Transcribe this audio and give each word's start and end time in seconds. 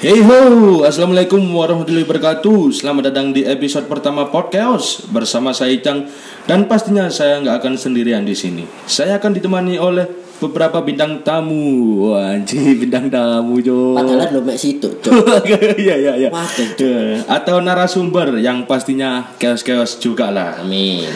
Hey 0.00 0.24
ho, 0.24 0.80
assalamualaikum 0.80 1.44
warahmatullahi 1.52 2.08
wabarakatuh. 2.08 2.72
Selamat 2.72 3.12
datang 3.12 3.36
di 3.36 3.44
episode 3.44 3.84
pertama 3.84 4.32
podcast 4.32 5.04
bersama 5.12 5.52
saya 5.52 5.76
Icang 5.76 6.08
dan 6.48 6.64
pastinya 6.64 7.12
saya 7.12 7.36
nggak 7.44 7.60
akan 7.60 7.76
sendirian 7.76 8.24
di 8.24 8.32
sini. 8.32 8.64
Saya 8.88 9.20
akan 9.20 9.36
ditemani 9.36 9.76
oleh 9.76 10.08
beberapa 10.40 10.80
bintang 10.80 11.20
tamu. 11.20 12.00
Wah, 12.00 12.32
anjir, 12.32 12.72
bintang 12.88 13.12
tamu 13.12 13.60
jo. 13.60 13.92
Padahal 13.92 14.32
lo 14.32 14.40
mek 14.40 14.56
situ, 14.56 14.88
Cok. 14.88 15.44
Iya 15.84 15.94
iya 16.00 16.12
iya. 16.16 16.28
Ya, 16.32 17.20
Atau 17.28 17.60
narasumber 17.60 18.40
yang 18.40 18.64
pastinya 18.64 19.36
chaos-chaos 19.36 20.00
juga 20.00 20.32
lah. 20.32 20.64
Amin. 20.64 21.12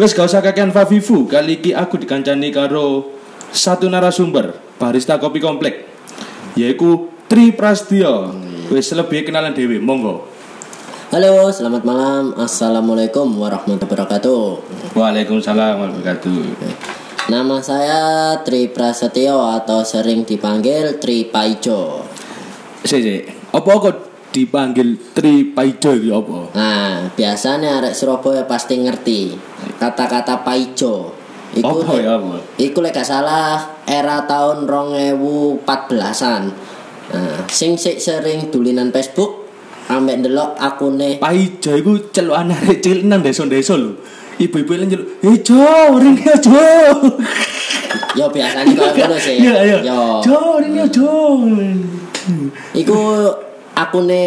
Wes 0.00 0.16
gak 0.16 0.32
usah 0.32 0.40
kakean 0.40 0.72
Favivu, 0.72 1.28
kali 1.28 1.60
iki 1.60 1.76
aku 1.76 2.00
dikancani 2.00 2.48
karo 2.48 3.12
satu 3.52 3.92
narasumber, 3.92 4.56
barista 4.80 5.20
kopi 5.20 5.36
komplek. 5.36 5.84
Yaiku 6.56 7.11
Tri 7.32 7.48
Prastio. 7.56 8.28
Wes 8.68 8.92
lebih 8.92 9.24
kenalan 9.24 9.56
dewi, 9.56 9.80
monggo. 9.80 10.28
Halo, 11.08 11.48
selamat 11.48 11.80
malam. 11.80 12.36
Assalamualaikum 12.36 13.24
warahmatullahi 13.40 13.88
wabarakatuh. 13.88 14.44
Waalaikumsalam 14.92 15.80
warahmatullahi 15.80 16.12
wabarakatuh. 16.12 17.32
Nama 17.32 17.56
saya 17.64 18.00
Tri 18.44 18.68
Prasetyo 18.68 19.48
atau 19.48 19.80
sering 19.80 20.28
dipanggil 20.28 21.00
Tri 21.00 21.24
Paijo. 21.24 22.04
Sik 22.84 23.00
sik. 23.00 23.22
Apa 23.56 23.80
kok 23.80 24.28
dipanggil 24.36 25.00
Tri 25.16 25.56
Paijo 25.56 25.96
iki 25.96 26.12
apa? 26.12 26.52
Nah, 26.52 27.16
biasanya 27.16 27.80
arek 27.80 27.96
Surabaya 27.96 28.44
pasti 28.44 28.76
ngerti 28.76 29.32
kata-kata 29.80 30.44
Paijo. 30.44 31.16
Iku 31.56 31.80
Apa 31.80 31.96
ya 31.96 32.20
apa? 32.20 32.44
Iku 32.60 32.84
lek 32.84 32.92
gak 32.92 33.08
salah 33.08 33.80
era 33.88 34.20
tahun 34.28 34.68
2014-an. 34.68 36.71
Nah, 37.12 37.44
sing 37.52 37.76
sik 37.76 38.00
sering 38.00 38.48
dulinan 38.48 38.88
Facebook 38.88 39.44
ambek 39.92 40.24
ndelok 40.24 40.56
akune 40.56 41.20
Paijo 41.20 41.72
iku 41.76 41.92
celukan 42.08 42.56
arek 42.56 42.80
cilik 42.80 43.04
nang 43.04 43.20
desa-desa 43.20 43.76
lho. 43.76 44.00
Ibu-ibu 44.40 44.72
yang 44.74 44.88
nyeluk, 44.88 45.08
"Hei 45.20 45.36
Jo, 45.44 45.60
ring 46.00 46.16
ya 46.16 46.34
Jo." 46.40 46.56
Yo 48.18 48.26
biasanya 48.32 48.72
kaya 48.72 48.92
ngono 48.96 49.16
sih. 49.20 49.36
Iya 49.44 49.54
iya. 49.60 49.78
Yo. 49.84 50.00
Jo, 50.24 50.56
ring 50.56 50.72
ya 50.72 50.86
Jo. 50.88 51.12
Iku 52.72 53.28
akune 53.76 54.24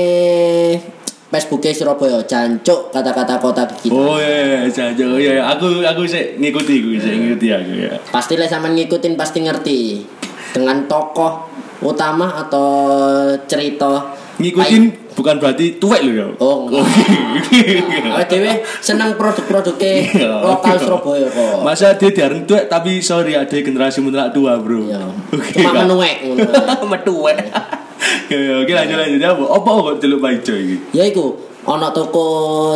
Facebooknya 1.33 1.73
Surabaya 1.73 2.21
jancuk 2.23 2.93
kata-kata 2.93 3.41
kota 3.41 3.65
kita. 3.81 3.91
Oh 3.91 4.21
iya, 4.21 4.69
iya, 4.69 4.93
Jo, 4.93 5.17
iya, 5.17 5.41
iya. 5.41 5.43
aku 5.49 5.81
aku 5.83 6.05
sik 6.05 6.37
ngikuti 6.37 6.85
aku, 6.85 6.89
sik 7.01 7.13
ngikuti 7.17 7.47
aku 7.49 7.71
ya. 7.75 7.91
Pasti 8.13 8.37
lah 8.37 8.47
sama 8.47 8.69
ngikutin 8.71 9.17
pasti 9.17 9.41
ngerti 9.43 10.05
dengan 10.53 10.85
tokoh 10.87 11.54
utama 11.85 12.33
atau 12.37 12.67
cerita 13.45 14.17
ngikutin 14.35 15.15
bukan 15.15 15.39
berarti 15.39 15.79
tuwek 15.79 16.03
lho 16.03 16.11
ya. 16.11 16.27
Oh, 16.43 16.55
enggak. 16.67 16.83
Awake 18.11 18.27
dhewe 18.27 18.51
seneng 18.83 19.15
produk-produknya 19.15 20.11
Iya. 20.11 20.43
lokal 20.43 20.75
Surabaya 20.75 21.27
kok. 21.31 21.63
Masa 21.63 21.95
dia 21.95 22.11
diareng 22.11 22.43
tuwek 22.43 22.67
tapi 22.67 22.99
sorry 22.99 23.31
ada 23.31 23.55
generasi 23.55 24.03
mutlak 24.03 24.35
tua, 24.35 24.59
Bro. 24.59 24.83
Iya. 24.83 24.99
Oke. 25.31 25.55
Cuma 25.55 25.87
menuwek 25.87 26.15
ngono. 26.27 26.43
Metuwek. 26.91 27.37
Oke, 28.27 28.35
oke 28.59 28.71
lanjut 28.75 28.97
lanjut 28.99 29.21
apa? 29.23 29.43
Apa 29.55 29.69
kok 29.71 29.95
celuk 30.03 30.19
Paijo 30.19 30.53
iki? 30.53 30.75
Ya 30.91 31.07
iku 31.07 31.31
ono 31.65 31.89
toko 31.89 32.27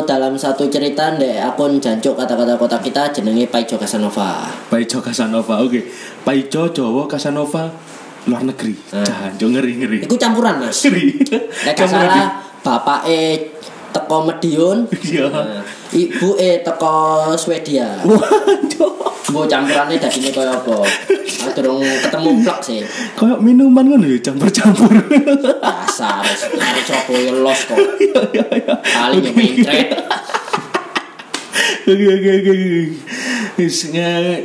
dalam 0.02 0.34
satu 0.34 0.66
cerita 0.72 1.14
ndek 1.14 1.44
akun 1.44 1.78
jancuk 1.78 2.16
kata-kata 2.16 2.56
kota 2.56 2.80
kita 2.80 3.12
jenenge 3.12 3.52
Paijo 3.52 3.76
Casanova. 3.76 4.48
Paijo 4.72 5.04
Casanova. 5.04 5.60
Oke. 5.60 5.84
Paijo 6.24 6.72
Jawa 6.72 7.04
Casanova 7.06 7.68
luar 8.28 8.42
negeri. 8.44 8.74
Jangan 9.40 9.52
ngeri 9.56 9.72
ngeri. 9.80 9.98
Iku 10.04 10.16
campuran, 10.20 10.60
Mas. 10.60 10.84
Ngeri. 10.84 11.22
Nek 11.68 11.76
salah 11.86 12.44
bapake 12.60 13.56
teko 13.90 14.22
Medion, 14.22 14.86
Iya. 15.02 15.26
nah, 15.34 15.66
ibu 15.90 16.38
e 16.38 16.62
teko 16.62 17.32
Swedia. 17.34 18.04
Waduh. 18.06 18.94
Mbok 19.30 19.46
campurane 19.46 19.94
dagingnya 20.02 20.34
kaya 20.34 20.58
apa? 20.58 20.82
Ah, 21.46 21.54
durung 21.54 21.86
ketemu 21.86 22.30
blok 22.42 22.60
sih. 22.66 22.82
Kayak 23.14 23.40
minuman 23.46 23.86
ngono 23.86 24.10
ya 24.10 24.18
campur-campur. 24.26 24.90
Dasar, 25.62 26.26
dari 26.58 26.82
Surabaya 26.82 27.32
los 27.38 27.62
kok. 27.70 27.78
Iya 28.10 28.22
iya 28.34 28.46
iya. 28.58 28.74
Kali 28.82 29.18
yang 29.22 29.34
mencret. 29.38 29.90
Oke 31.86 32.06
oke 32.10 32.30
oke. 32.42 32.54
Wis 33.62 33.78
eh, 33.94 34.38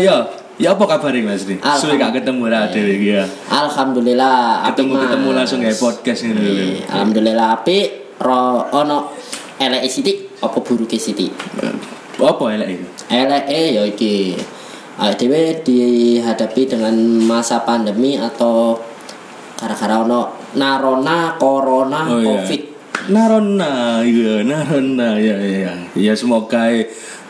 ya, 0.00 0.16
ya 0.60 0.76
apa 0.76 0.84
kabarnya 0.84 1.24
Mas 1.24 1.48
Ri? 1.48 1.56
Suwe 1.80 1.96
gak 1.96 2.20
ketemu 2.20 2.44
lah 2.52 2.68
dhewe 2.68 3.00
iki 3.00 3.16
ya. 3.16 3.24
Alhamdulillah. 3.48 4.68
Ketemu-ketemu 4.68 5.28
langsung 5.32 5.60
ya 5.64 5.72
podcast 5.72 6.20
ini. 6.28 6.36
Iya, 6.36 6.64
Alhamdulillah 6.92 7.46
api 7.56 7.78
ro 8.20 8.68
ono 8.68 9.16
elek 9.56 9.88
sithik 9.88 10.36
apa 10.44 10.60
buruke 10.60 11.00
sithik. 11.00 11.32
Apa 12.20 12.44
elek 12.52 12.68
itu? 12.76 12.86
Eleke 13.08 13.60
ya 13.72 13.82
iki. 13.88 14.36
Awake 15.00 15.16
dhewe 15.16 15.42
dihadapi 15.64 16.62
dengan 16.68 16.92
masa 17.24 17.64
pandemi 17.64 18.20
atau 18.20 18.76
gara-gara 19.56 20.04
ono 20.04 20.52
narona 20.60 21.40
corona 21.40 22.04
Oh, 22.04 22.20
iya. 22.20 22.28
covid. 22.36 22.62
Narona, 23.08 24.04
iya, 24.04 24.44
narona, 24.44 25.16
ya, 25.16 25.32
ya, 25.40 25.72
ya. 25.72 25.74
Ya 25.96 26.12
semoga 26.12 26.68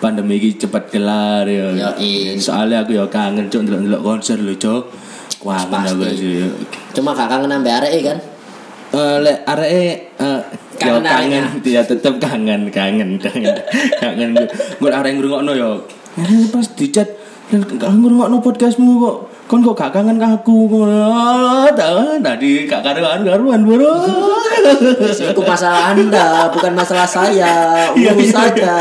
pandemi 0.01 0.41
ini 0.41 0.57
cepat 0.57 0.89
kelar 0.89 1.45
ya. 1.45 1.71
Yoi. 1.77 2.41
Soalnya 2.41 2.83
aku 2.83 2.97
ya 2.97 3.05
kangen 3.07 3.53
cok 3.53 3.69
ndelok-ndelok 3.69 4.03
konser 4.03 4.41
lho, 4.41 4.57
Cok. 4.57 4.83
Kangen 5.45 5.87
aku 5.93 6.05
sih. 6.17 6.49
Cuma 6.97 7.13
gak 7.13 7.29
kangen 7.29 7.53
ambek 7.53 7.77
areke 7.85 8.01
kan? 8.09 8.19
Eh, 8.91 9.17
lek 9.23 9.47
areke 9.47 9.79
eh 10.19 10.41
ya 10.81 10.97
Kangen 10.99 11.05
kangen, 11.05 11.45
areke. 11.61 11.71
ya 11.77 11.83
tetep 11.85 12.15
kangen, 12.17 12.73
kangen, 12.73 13.21
kangen. 13.21 13.55
kangen. 14.01 14.31
Gue 14.81 14.91
arek 14.91 15.13
ngrungokno 15.21 15.53
ya. 15.53 15.71
Eh, 16.17 16.49
Pas 16.49 16.67
dicat 16.75 17.09
dan 17.53 17.61
gak 17.69 17.93
ngrungokno 17.93 18.41
podcastmu 18.41 18.93
kok. 19.05 19.17
Kon 19.51 19.67
kok 19.67 19.75
gak 19.75 19.91
kangen 19.91 20.23
aku 20.23 20.71
Tadi 22.23 22.71
gak 22.71 22.81
karuan-karuan, 22.87 23.61
Bro. 23.67 23.95
Itu 25.11 25.43
masalah 25.43 25.91
Anda, 25.91 26.47
bukan 26.55 26.73
masalah 26.75 27.09
saya. 27.09 27.91
Iya, 27.99 28.15
Urus 28.15 28.31
iya. 28.31 28.35
saja. 28.35 28.75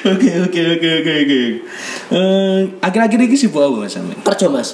Oke 0.00 0.30
oke 0.40 0.60
oke 0.74 0.88
oke 0.96 1.12
oke. 1.24 1.40
Eh, 2.10 2.58
Akhir-akhir 2.80 3.20
ini 3.20 3.36
sibuk 3.36 3.60
apa 3.60 3.84
mas 3.84 3.94
Amin? 3.94 4.16
Kerja, 4.20 4.46
Mas. 4.48 4.68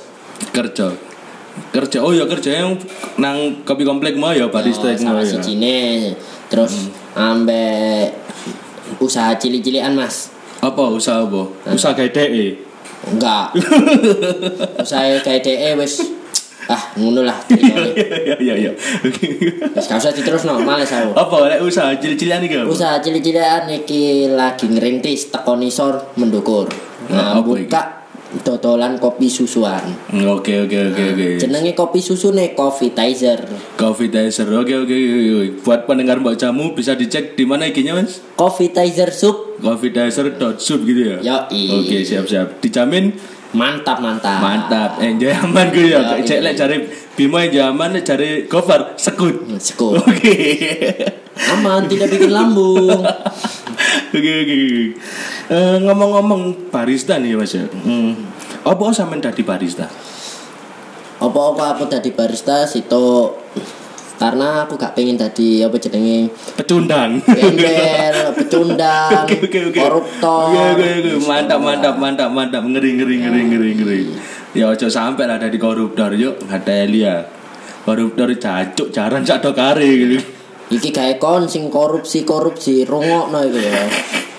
Kerja. 0.55 0.87
Kerja. 1.73 1.99
Oh 1.99 2.13
ya 2.13 2.25
kerja 2.25 2.63
yang 2.63 2.79
nang 3.17 3.65
kopi 3.65 3.83
komplek 3.83 4.15
mau 4.15 4.31
ya 4.31 4.47
barista 4.47 4.87
Oh, 4.87 4.95
sama 4.95 5.21
ya. 5.21 5.35
si 5.35 5.37
Cine. 5.43 6.15
Terus 6.47 6.93
ambek 7.13 8.15
usaha 8.99 9.35
cilik-cilikan, 9.35 9.93
Mas. 9.93 10.31
Apa 10.61 10.87
usaha 10.89 11.23
apa? 11.23 11.43
Usaha 11.69 11.93
gede. 11.93 12.63
Enggak. 13.07 13.51
usaha 14.85 15.19
kayak 15.21 15.43
DE 15.43 15.71
wis 15.77 16.03
ah 16.67 16.83
ngono 16.99 17.23
lah. 17.23 17.37
ceritanya. 17.49 17.93
Iya 17.95 18.37
iya 18.43 18.55
iya. 18.59 18.73
Oke. 19.03 19.27
Wis 19.75 19.87
gak 19.87 19.99
usah 20.03 20.13
diterusno, 20.13 20.59
males 20.63 20.91
aku. 20.91 21.15
Apa 21.15 21.37
lek 21.47 21.61
usaha 21.63 21.95
cilik-cilikan 21.95 22.43
iki? 22.43 22.57
Usaha 22.67 22.99
cilik-cilikan 22.99 23.71
iki 23.71 24.31
lagi 24.33 24.67
ngerintis 24.67 25.31
teko 25.31 25.55
nisor 25.55 26.15
mendukur. 26.19 26.67
Nah, 27.07 27.39
Nah, 27.39 27.43
buka 27.43 27.97
dodolan 28.43 28.99
kopi 28.99 29.31
susuan. 29.31 29.81
Hmm, 30.11 30.27
Oke 30.29 30.67
oke 30.67 30.93
oke 30.93 31.03
oke. 31.15 31.29
Jenenge 31.39 31.73
kopi 31.73 32.03
susu 32.03 32.35
nih 32.35 32.53
Coffee 32.53 32.91
Tizer. 32.93 33.41
Coffee 33.79 34.11
Tizer. 34.11 34.49
Oke 34.53 34.75
oke 34.77 34.93
oke. 34.93 35.63
Buat 35.63 35.87
pendengar 35.87 36.19
Mbak 36.19 36.37
Jamu 36.37 36.75
bisa 36.75 36.99
dicek 36.99 37.39
di 37.39 37.47
mana 37.47 37.71
ikinya 37.71 37.97
Mas? 37.97 38.21
Coffee 38.35 38.69
Tizer 38.69 39.15
Soup 39.15 39.57
Coffee 39.63 39.95
Tizer 39.95 40.37
sub 40.59 40.81
gitu 40.85 41.17
ya. 41.17 41.19
Yoi. 41.23 41.63
Oke 41.81 41.97
siap 42.05 42.27
siap. 42.29 42.61
Dijamin 42.61 43.15
mantap 43.57 43.99
mantap. 44.05 44.39
Mantap, 44.39 44.91
enjoy 45.01 45.33
aman 45.33 45.73
gue 45.73 45.91
ya. 45.91 46.01
Ya, 46.05 46.21
Cek 46.21 46.39
iya. 46.39 46.45
lek 46.45 46.55
cari 46.55 46.77
Bimo 47.17 47.41
enjoy 47.41 47.65
aman, 47.65 47.97
cari 48.05 48.45
Gofar 48.45 48.93
sekut. 49.01 49.49
Hmm, 49.49 49.57
Sekut. 49.57 49.97
Oke. 50.05 50.37
Aman 51.57 51.89
tidak 51.89 52.13
bikin 52.13 52.29
lambung. 52.33 53.01
Oke 54.17 54.33
oke. 54.45 54.61
Eh, 55.53 55.77
Ngomong-ngomong 55.85 56.73
barista 56.73 57.21
nih 57.21 57.37
Mas 57.37 57.53
ya. 57.53 57.69
Hmm. 57.69 58.17
Apa 58.65 58.89
sampean 58.91 59.21
dadi 59.21 59.45
barista? 59.45 59.85
Apa-apa 61.17 61.77
aku 61.77 61.85
tadi 61.89 62.13
barista 62.13 62.65
situ 62.65 63.33
karena 64.17 64.65
aku 64.65 64.81
gak 64.81 64.97
pengen 64.97 65.21
tadi 65.21 65.61
apa 65.61 65.77
jenenge 65.77 66.33
Pecundang. 66.57 67.21
gembel, 67.21 68.33
pecundang, 68.33 69.13
Oke 69.29 69.37
oke 69.45 69.61
oke. 69.69 69.77
koruptor. 69.77 70.57
Oke 70.57 70.61
oke 70.73 70.89
oke. 71.05 71.13
Mantap 71.29 71.61
mantap 71.61 71.95
mantap 72.01 72.31
mantap. 72.33 72.63
Ngeri 72.65 72.97
ngeri 72.97 73.15
ngeri 73.21 73.41
ngeri 73.53 73.71
ngeri. 73.77 74.01
Ya 74.57 74.73
ojo 74.73 74.89
sampai 74.89 75.29
lah 75.29 75.37
dari 75.37 75.61
koruptor 75.61 76.17
yuk. 76.17 76.41
Ada 76.49 76.89
Elia. 76.89 77.29
Koruptor 77.85 78.33
cacuk 78.41 78.89
jarang 78.89 79.23
sak 79.23 79.45
do 79.45 79.53
kare 79.53 79.85
gitu. 79.85 80.17
Iki 80.73 80.91
gawe 80.91 81.15
kon 81.21 81.47
sing 81.47 81.69
korupsi 81.71 82.25
korupsi 82.25 82.83
rungokno 82.83 83.39
iku 83.47 83.61
ya. 83.61 83.85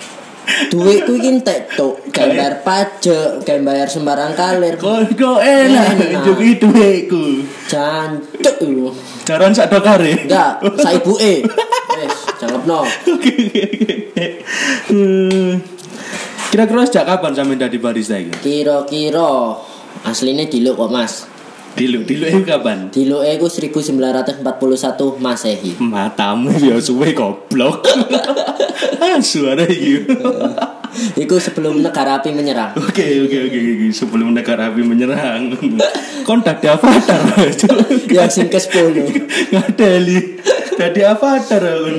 Duitku 0.71 1.19
iki 1.19 1.27
entek 1.27 1.75
tok, 1.75 2.07
gawe 2.15 2.31
bayar 2.31 2.63
pajak, 2.63 3.43
gawe 3.43 3.59
bayar 3.67 3.87
sembarang 3.91 4.31
kalir. 4.31 4.79
Kok 4.79 5.39
enak 5.43 6.23
njuki 6.23 6.55
duitku. 6.55 7.23
Jancuk 7.67 8.55
iku. 8.63 8.87
Jaran 9.27 9.51
sak 9.51 9.67
dokare. 9.67 10.23
Enggak, 10.23 10.63
saibuke. 10.79 11.43
Wis, 11.99 12.15
jangkepno. 12.39 12.79
Hmm. 14.87 15.59
Kira-kira 16.47 16.87
sejak 16.87 17.03
kapan 17.03 17.35
sampe 17.35 17.59
dadi 17.59 17.75
barista 17.75 18.15
iki? 18.15 18.31
Kira-kira 18.39 19.59
asline 20.07 20.47
diluk 20.47 20.79
kok, 20.79 20.89
Mas. 20.89 21.27
Diluk, 21.75 22.07
diluk 22.07 22.27
itu 22.31 22.41
kapan? 22.47 22.87
Diluke 22.93 23.27
iku 23.35 23.81
1941 23.81 24.43
Masehi. 25.19 25.71
Matamu 25.81 26.53
ya 26.55 26.79
suwe 26.79 27.11
goblok. 27.11 27.83
ah, 29.03 29.19
suara 29.19 29.67
iki. 29.67 30.07
Iku 31.17 31.37
sebelum 31.37 31.83
negara 31.83 32.17
api 32.17 32.33
menyerang. 32.33 32.73
Oke 32.79 33.21
oke 33.27 33.37
oke 33.51 33.59
oke. 33.59 33.87
sebelum 33.93 34.33
negara 34.33 34.71
api 34.71 34.81
menyerang. 34.81 35.53
Kon 36.25 36.41
dadi 36.41 36.65
avatar. 36.71 37.21
Cuk. 37.53 37.77
Ya 38.15 38.25
sing 38.31 38.47
ke-10. 38.47 38.95
Ngadeli. 39.53 40.19
Dadi 40.77 41.01
avatar 41.01 41.57
aku. 41.57 41.89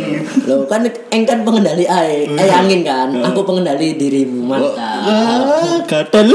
Loh 0.47 0.63
kan 0.71 0.87
engkan 1.11 1.43
pengendali 1.43 1.83
air, 1.83 2.31
eh 2.31 2.51
angin 2.55 2.87
kan. 2.87 3.11
Aku 3.27 3.43
pengendali 3.43 3.99
dirimu, 3.99 4.47
mantap. 4.47 5.03
Ah, 5.03 5.83
gatel. 5.83 6.31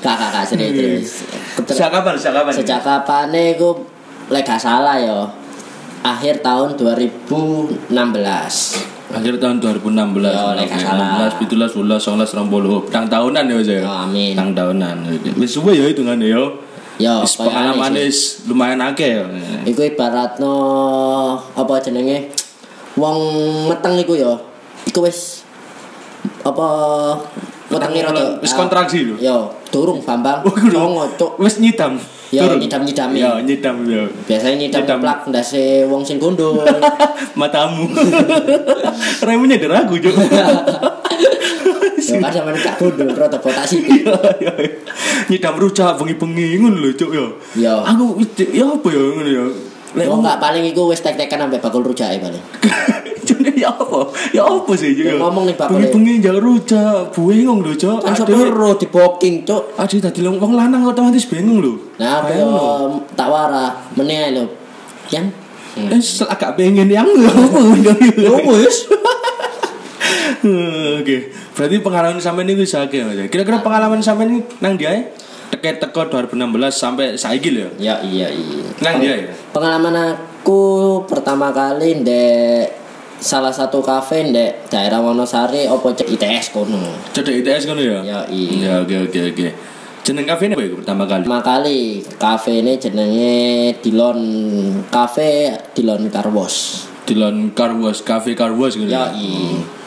Kakak 0.00 0.32
kakak 0.32 0.44
serius 0.48 1.24
Sejak 1.68 1.88
kapan? 1.92 2.12
Sejak 2.16 2.34
kapan? 2.40 2.52
Sejak 2.52 2.80
kapan 2.84 3.28
iku 3.32 3.84
lek 4.30 4.44
gak 4.46 4.60
salah 4.60 4.96
ya. 4.96 5.26
Akhir 6.00 6.40
tahun 6.40 6.80
2016. 6.80 7.92
Akhir 9.10 9.34
tahun 9.42 9.56
2016. 9.60 10.32
Yo, 10.32 10.48
lek 10.56 10.66
gak 10.70 10.80
salah. 10.80 11.28
16, 11.36 11.44
17, 11.44 11.76
18, 11.76 12.28
19, 12.30 12.88
20. 12.88 12.94
Tang 12.94 13.06
tahunan 13.10 13.44
ya 13.44 13.54
Mas 13.58 13.68
ya. 13.68 13.80
Oh, 13.84 13.98
amin. 14.08 14.32
Tang 14.32 14.50
tahunan. 14.56 14.96
Wis 15.36 15.50
suwe 15.52 15.76
ya 15.76 15.84
hitungane 15.84 16.24
ya. 16.24 16.40
Yo, 16.40 16.44
Koyo 17.00 17.24
pengalaman 17.24 17.96
wis 17.96 18.44
lumayan 18.44 18.84
akeh 18.84 19.08
ya. 19.16 19.24
Iku 19.64 19.80
ibaratno 19.88 20.54
apa 21.56 21.72
jenenge? 21.80 22.28
Wong 23.00 23.18
meteng 23.72 23.96
iku 23.96 24.12
ya. 24.20 24.36
Iku 24.84 25.08
wis 25.08 25.40
apa 26.44 26.68
wetengi 27.72 28.04
rada 28.04 28.36
Wis 28.44 28.52
kontraksi 28.52 29.08
lho. 29.08 29.16
Yo, 29.16 29.48
durung 29.72 30.04
Bambang. 30.04 30.44
Oh. 30.44 30.52
Songo, 30.52 31.04
Cuk. 31.16 31.32
Wis 31.40 31.56
nyidam. 31.56 31.96
Ya, 32.30 32.46
nyidam-nyidami. 32.46 33.18
Ya, 33.18 33.42
nyidam 33.42 33.82
ya. 33.90 34.06
Biasanya 34.28 34.54
nyidam 34.54 34.86
Nyidam. 34.86 34.98
plak 35.02 35.20
ndase 35.32 35.82
wong 35.88 36.04
sing 36.06 36.20
gundul. 36.20 36.62
Matamu. 37.40 37.90
Remunya 39.26 39.56
deragu, 39.56 39.96
Cuk. 39.98 40.14
Ya 42.10 42.18
kan 42.18 42.30
sampean 42.32 42.56
gak 42.58 42.74
gundul 42.76 43.08
rada 43.14 43.38
botak 43.38 43.64
sithik. 43.64 44.02
Ya, 44.02 44.18
ya. 44.42 44.52
Nyidam 45.30 45.54
rujak 45.56 45.94
bengi-bengi 45.94 46.58
ngono 46.58 46.76
lho, 46.78 46.90
Cuk 46.92 47.10
ya. 47.14 47.26
Ya. 47.54 47.74
Aku 47.86 48.18
ya 48.36 48.66
apa 48.66 48.88
ya 48.90 49.02
ngono 49.06 49.30
ya. 49.30 49.44
Lek 49.90 50.06
Wong 50.06 50.22
gak 50.22 50.38
paling 50.38 50.64
iku 50.66 50.86
wis 50.86 50.98
tek-tekan 50.98 51.46
ambek 51.46 51.58
bakul 51.58 51.82
rujake 51.82 52.18
paling. 52.18 52.42
Jadi 53.20 53.62
ya 53.62 53.70
apa? 53.70 54.10
Ya 54.30 54.42
apa 54.42 54.72
sih 54.74 54.90
Cuk? 54.94 55.06
Ya, 55.06 55.14
ngomong 55.18 55.44
nih, 55.46 55.54
Pak, 55.54 55.66
Bengi-bengi 55.70 56.12
njak 56.18 56.36
rujak, 56.38 57.14
bingung 57.14 57.62
lho, 57.62 57.72
Cuk. 57.74 57.98
Kan 58.02 58.14
sepuro 58.14 58.74
di 58.74 58.86
booking, 58.86 59.34
Cuk. 59.46 59.78
Aduh 59.78 59.98
tadi 59.98 60.20
wong 60.22 60.52
lanang 60.54 60.82
otomatis 60.82 61.26
bingung 61.26 61.62
lho. 61.62 61.74
Nah, 61.98 62.22
apa 62.22 62.30
Bayang 62.32 62.50
lho. 62.50 62.58
yo 62.58 62.74
tak 63.14 63.28
wara 63.30 63.70
meneh 63.94 64.34
lho. 64.34 64.44
Yang 65.10 65.26
Eh, 65.70 66.02
agak 66.26 66.58
pengen 66.58 66.90
yang 66.90 67.06
lho. 67.06 67.30
Yo 68.26 68.34
wis. 68.42 68.90
Oke, 71.00 71.34
berarti 71.56 71.76
pengalaman 71.82 72.22
sampean 72.22 72.46
ini 72.48 72.62
bisa 72.62 72.86
Mas. 72.86 73.18
Kira-kira 73.28 73.58
pengalaman 73.60 73.98
sampean 73.98 74.30
ini 74.30 74.40
nang 74.62 74.78
dia 74.78 74.94
ya? 74.94 75.02
Teket 75.50 75.82
teko 75.82 76.06
2016 76.06 76.70
sampai 76.70 77.18
saiki 77.18 77.50
lho. 77.50 77.74
Ya 77.76 77.98
iya 78.06 78.30
iya. 78.30 78.62
Nang 78.80 79.02
dia 79.02 79.14
ya. 79.18 79.32
Pengalaman 79.50 80.14
aku 80.14 81.02
pertama 81.10 81.50
kali 81.50 82.06
ndek 82.06 82.70
salah 83.18 83.50
satu 83.50 83.82
kafe 83.82 84.30
ndek 84.30 84.70
daerah 84.70 85.02
Wonosari 85.02 85.66
opo 85.66 85.90
cek 85.90 86.06
ITS 86.06 86.54
kono. 86.54 86.78
Cedek 87.10 87.42
ITS 87.42 87.66
kan 87.66 87.76
ya? 87.76 87.98
Ya, 88.06 88.20
iya. 88.30 88.54
Ya 88.62 88.72
oke 88.86 89.10
oke 89.10 89.20
oke. 89.34 89.48
Jeneng 90.00 90.24
kafe 90.24 90.48
apa 90.48 90.62
ya 90.62 90.70
pertama 90.78 91.04
kali? 91.04 91.22
Pertama 91.26 91.42
kali 91.44 91.80
kafe 92.16 92.64
ini 92.64 92.72
jenenge 92.78 93.34
Dilon 93.82 94.20
Cafe 94.88 95.52
Dilon 95.76 96.08
Carwash. 96.08 96.88
Dilon 97.04 97.50
Carwash, 97.58 98.06
Cafe 98.06 98.38
Carwash 98.38 98.78
gitu. 98.78 98.86
Ya, 98.86 99.10
iya. 99.12 99.79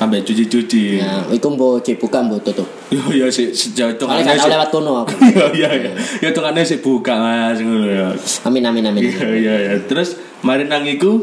Sampai 0.00 0.24
cuci-cuci. 0.24 0.96
Ya, 0.96 1.20
iku 1.28 1.52
mbok 1.52 1.84
cek 1.84 2.00
buka 2.00 2.24
mbok 2.24 2.40
tutup. 2.40 2.64
Yo 2.96 3.04
yo 3.12 3.28
sik 3.28 3.52
sejauh 3.52 3.92
itu 3.92 4.00
tau 4.00 4.48
lewat 4.48 4.72
kono 4.72 5.04
aku. 5.04 5.12
Iya 5.28 5.46
iya 5.52 5.70
iya. 5.76 5.92
Ya 6.24 6.28
tungane 6.32 6.64
sik 6.64 6.80
buka 6.80 7.20
Mas 7.20 7.60
ngono 7.60 7.84
ya. 7.84 8.08
Amin 8.48 8.64
amin 8.64 8.88
amin. 8.88 9.04
Iya 9.04 9.28
iya 9.36 9.54
iya. 9.60 9.72
Terus 9.84 10.16
mari 10.40 10.64
nang 10.64 10.88
iku 10.88 11.20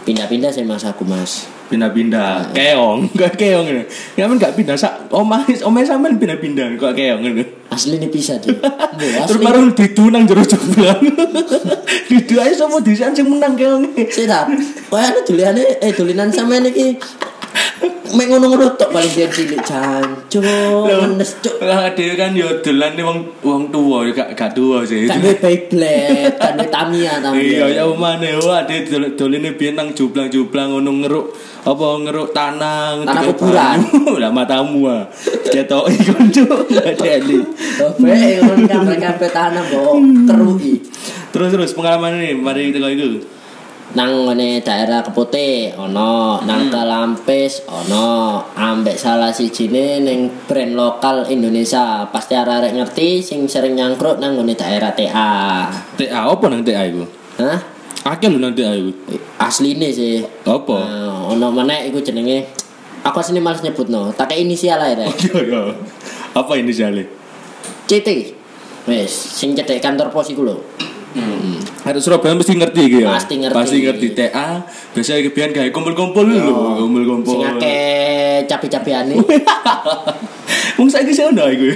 Pindah-pindah 0.00 0.48
sih 0.48 0.64
mas 0.64 0.80
aku 0.86 1.04
mas. 1.04 1.44
pindah-pindah 1.70 2.50
keong 2.50 3.06
gak 3.20 3.38
keong 3.38 3.62
ini 3.62 3.86
ngamen 4.18 4.42
gak 4.42 4.58
pindah 4.58 4.74
sak 4.74 5.06
omah 5.14 5.46
omah 5.62 5.86
sampean 5.86 6.18
pindah-pindah 6.18 6.74
kok 6.74 6.98
keong 6.98 7.22
ini 7.22 7.46
Asli 7.70 8.02
ini 8.02 8.10
bisa 8.10 8.34
deh. 8.42 8.58
Terus 9.30 9.38
baru 9.38 9.70
didu 9.70 10.10
nang 10.10 10.26
jero 10.26 10.42
jeblang 10.42 10.98
didu 12.10 12.34
ae 12.42 12.50
sapa 12.50 12.82
disian 12.82 13.14
sing 13.14 13.30
menang 13.30 13.54
keong 13.54 13.86
Sedap. 14.10 14.50
Wah, 14.90 15.14
anu 15.14 15.22
duliane 15.22 15.78
eh 15.78 15.94
dulinan 15.94 16.34
sampean 16.34 16.66
iki 16.66 16.98
mek 18.10 18.26
ngono-ngono 18.26 18.74
tok 18.74 18.90
paling 18.90 19.12
dia 19.14 19.30
cilik 19.30 19.62
jancuk 19.62 20.42
menes 20.42 21.38
cuk. 21.38 21.62
lah 21.62 21.94
dhewe 21.94 22.14
kan 22.14 22.34
yo 22.34 22.58
dolan 22.58 22.92
nih 22.92 23.06
wong 23.06 23.18
wong 23.40 23.62
tuwa 23.70 24.02
yo 24.02 24.10
gak 24.10 24.34
gak 24.34 24.50
tuwa 24.50 24.82
sih 24.82 25.06
Kan 25.06 25.22
duwe 25.22 25.38
Beyblade, 25.38 26.34
kan 26.34 26.58
duwe 26.58 26.66
Tamiya 26.68 27.12
Iya 27.30 27.70
ya 27.70 27.82
Tamiya. 27.82 27.84
umane 27.86 28.30
wah 28.42 28.66
ade 28.66 28.82
doline 29.14 29.54
biyen 29.54 29.78
nang 29.78 29.94
jublang-jublang 29.94 30.74
ngono 30.74 30.90
ngeruk 31.00 31.26
apa 31.60 31.86
ngeruk 32.02 32.28
tanah 32.34 32.98
Tanah 33.06 33.22
kuburan. 33.30 33.78
lah 34.22 34.30
matamu 34.34 34.90
ah 34.90 35.06
ketoki 35.46 35.96
konco 36.10 36.44
gak 36.66 36.98
deli 36.98 37.38
Bae 38.02 38.42
ngono 38.42 38.66
kabeh 38.98 39.30
tanah 39.30 39.62
mbok 39.70 39.94
keruhi. 40.26 40.74
terus 41.30 41.48
terus 41.54 41.70
pengalaman 41.72 42.18
ini 42.18 42.34
mari 42.34 42.74
kita 42.74 42.90
itu 42.90 43.22
Nang 43.90 44.22
ngene 44.22 44.62
daerah 44.62 45.02
Keputih 45.02 45.74
ono, 45.74 46.38
nang 46.46 46.70
Kelampis 46.70 47.66
ono, 47.66 48.38
ambek 48.54 48.94
salah 48.94 49.34
sijine 49.34 49.98
ning 49.98 50.30
brand 50.46 50.78
lokal 50.78 51.26
Indonesia. 51.26 52.06
Pasti 52.06 52.38
arek-arek 52.38 52.78
ngerti 52.78 53.18
sing 53.18 53.50
sering 53.50 53.74
nyangkruk 53.74 54.22
nang 54.22 54.38
ngene 54.38 54.54
daerah 54.54 54.94
TA. 54.94 55.66
TA 55.98 56.20
apa 56.22 56.44
nang 56.46 56.62
TA 56.62 56.86
iku 56.86 57.02
Hah? 57.42 57.58
akeh 58.00 58.32
lho 58.32 58.38
nang 58.40 58.54
TA 58.54 58.72
iku 58.78 58.94
Asline 59.42 59.90
sih. 59.90 60.22
apa 60.46 60.76
Nah, 60.86 61.34
ono 61.34 61.50
meneh 61.50 61.90
iku 61.90 61.98
jenenge 61.98 62.46
aku 63.02 63.18
asline 63.18 63.42
males 63.42 63.58
nyebutno. 63.66 64.14
Tak 64.14 64.38
inisial 64.38 64.78
ae 64.86 64.94
rek. 64.94 65.10
iya 65.34 65.40
iya 65.50 65.62
apa 66.30 66.52
ini 66.54 66.70
sale 66.70 67.04
CT. 67.90 68.38
Wes, 68.86 69.10
sing 69.10 69.52
cedek 69.52 69.82
kantor 69.82 70.14
pos 70.14 70.30
iku 70.30 70.46
lho. 70.46 70.56
Harus 71.82 72.02
Surabaya 72.06 72.38
mesti 72.38 72.54
ngerti 72.54 72.82
gitu 72.86 73.02
ya. 73.02 73.16
Pasti 73.18 73.34
ngerti. 73.42 73.56
Pasti 73.56 73.76
ngerti 73.82 74.06
TA. 74.14 74.62
Biasanya 74.94 75.20
kebian 75.26 75.50
kayak 75.50 75.70
kumpul-kumpul 75.74 76.22
lho, 76.22 76.86
kumpul-kumpul. 76.86 77.34
Sing 77.34 77.42
akeh 77.56 78.46
cabe-cabeane. 78.46 79.14
Wong 80.78 80.88
saiki 80.88 81.10
sih 81.10 81.26
ono 81.26 81.50
iku. 81.50 81.66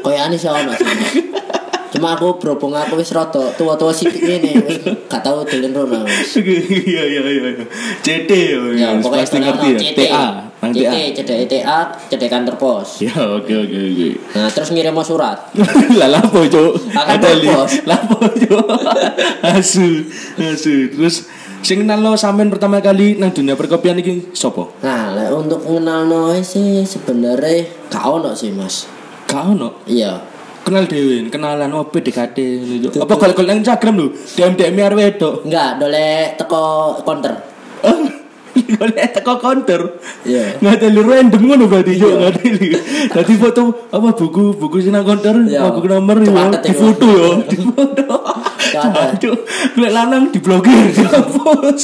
Koyane 0.00 0.36
sih 0.40 0.48
ono. 0.48 0.72
Cuma 1.90 2.14
aku 2.14 2.38
berhubung 2.38 2.70
aku 2.70 2.94
wis 2.96 3.10
rada 3.10 3.50
tua-tua 3.54 3.90
sithik 3.90 4.18
ngene, 4.18 4.62
wis 4.62 4.78
gak 5.06 5.20
tau 5.20 5.42
dolen 5.42 5.70
rono. 5.70 6.06
wis. 6.06 6.38
Iya 6.90 7.02
iya 7.04 7.20
iya. 7.22 7.48
iya. 7.52 7.64
CT 8.00 8.30
yo. 8.30 8.60
Ya, 8.72 8.94
pokoknya 8.96 9.22
pasti 9.22 9.36
ngerti 9.38 9.68
ya. 9.68 9.80
TA, 9.92 10.24
nang 10.60 10.70
CT, 10.70 10.86
TA. 10.86 11.02
cedek 11.16 11.38
TA, 11.46 11.78
cedek 12.06 12.28
kantor 12.28 12.54
pos. 12.56 12.88
Ya 13.00 13.14
oke 13.14 13.50
oke 13.50 13.76
oke. 13.76 14.08
Nah, 14.32 14.48
terus 14.48 14.70
ngirim 14.70 14.94
surat. 15.00 15.38
lah 15.98 16.08
lapo 16.08 16.44
cuk 16.44 16.72
Ada 16.92 17.30
bos. 17.42 17.72
lapo 17.84 18.22
cuk 18.22 18.66
asu 19.50 20.04
asu 20.36 20.92
terus 20.92 21.26
sing 21.60 21.82
kenal 21.82 22.00
lo 22.00 22.14
sampean 22.14 22.48
pertama 22.48 22.80
kali 22.80 23.16
nang 23.16 23.32
dunia 23.32 23.52
perkopian 23.52 23.98
iki 23.98 24.32
sapa 24.32 24.68
Nah, 24.80 25.12
untuk 25.28 25.60
ngenalno 25.64 26.32
sih 26.40 26.84
sebenarnya 26.84 27.66
gak 27.88 28.04
ono 28.04 28.32
sih, 28.32 28.48
Mas. 28.52 28.86
gak 29.26 29.44
ono 29.50 29.82
Iya. 29.84 30.29
Kenal 30.70 30.86
dewe 30.86 31.26
kenalan 31.26 31.66
apa 31.66 31.90
PDKT 31.90 32.38
apa 33.02 33.14
kalau 33.18 33.42
nang 33.42 33.58
Instagram 33.58 33.94
lho 33.98 34.06
DM 34.38 34.54
DM 34.54 34.78
arep 34.78 34.98
wedok 35.02 35.34
Enggak, 35.42 35.70
dole 35.82 36.08
teko 36.38 36.62
counter. 37.02 37.34
Golek 38.50 39.14
teko 39.14 39.38
counter. 39.38 39.80
Iya. 40.30 40.60
Ngateli 40.60 41.00
random 41.00 41.42
ngono 41.42 41.64
berarti 41.64 41.96
yo 41.96 42.12
ngateli. 42.20 42.70
Dadi 43.08 43.34
foto 43.40 43.88
apa 43.88 44.12
buku 44.12 44.52
buku 44.54 44.84
sing 44.84 44.92
nang 44.92 45.02
counter, 45.06 45.32
Iya. 45.42 45.64
apa 45.64 45.80
buku 45.80 45.86
nomor 45.88 46.16
yo 46.20 46.28
Catet 46.30 46.62
di 46.68 46.72
foto 46.76 47.06
yo, 47.08 47.30
di 47.46 47.56
foto. 47.56 48.04
Catet. 48.70 49.16
Cuk, 49.22 49.36
lek 49.80 49.90
lanang 49.90 50.28
diblokir 50.30 50.76
dihapus. 50.94 51.82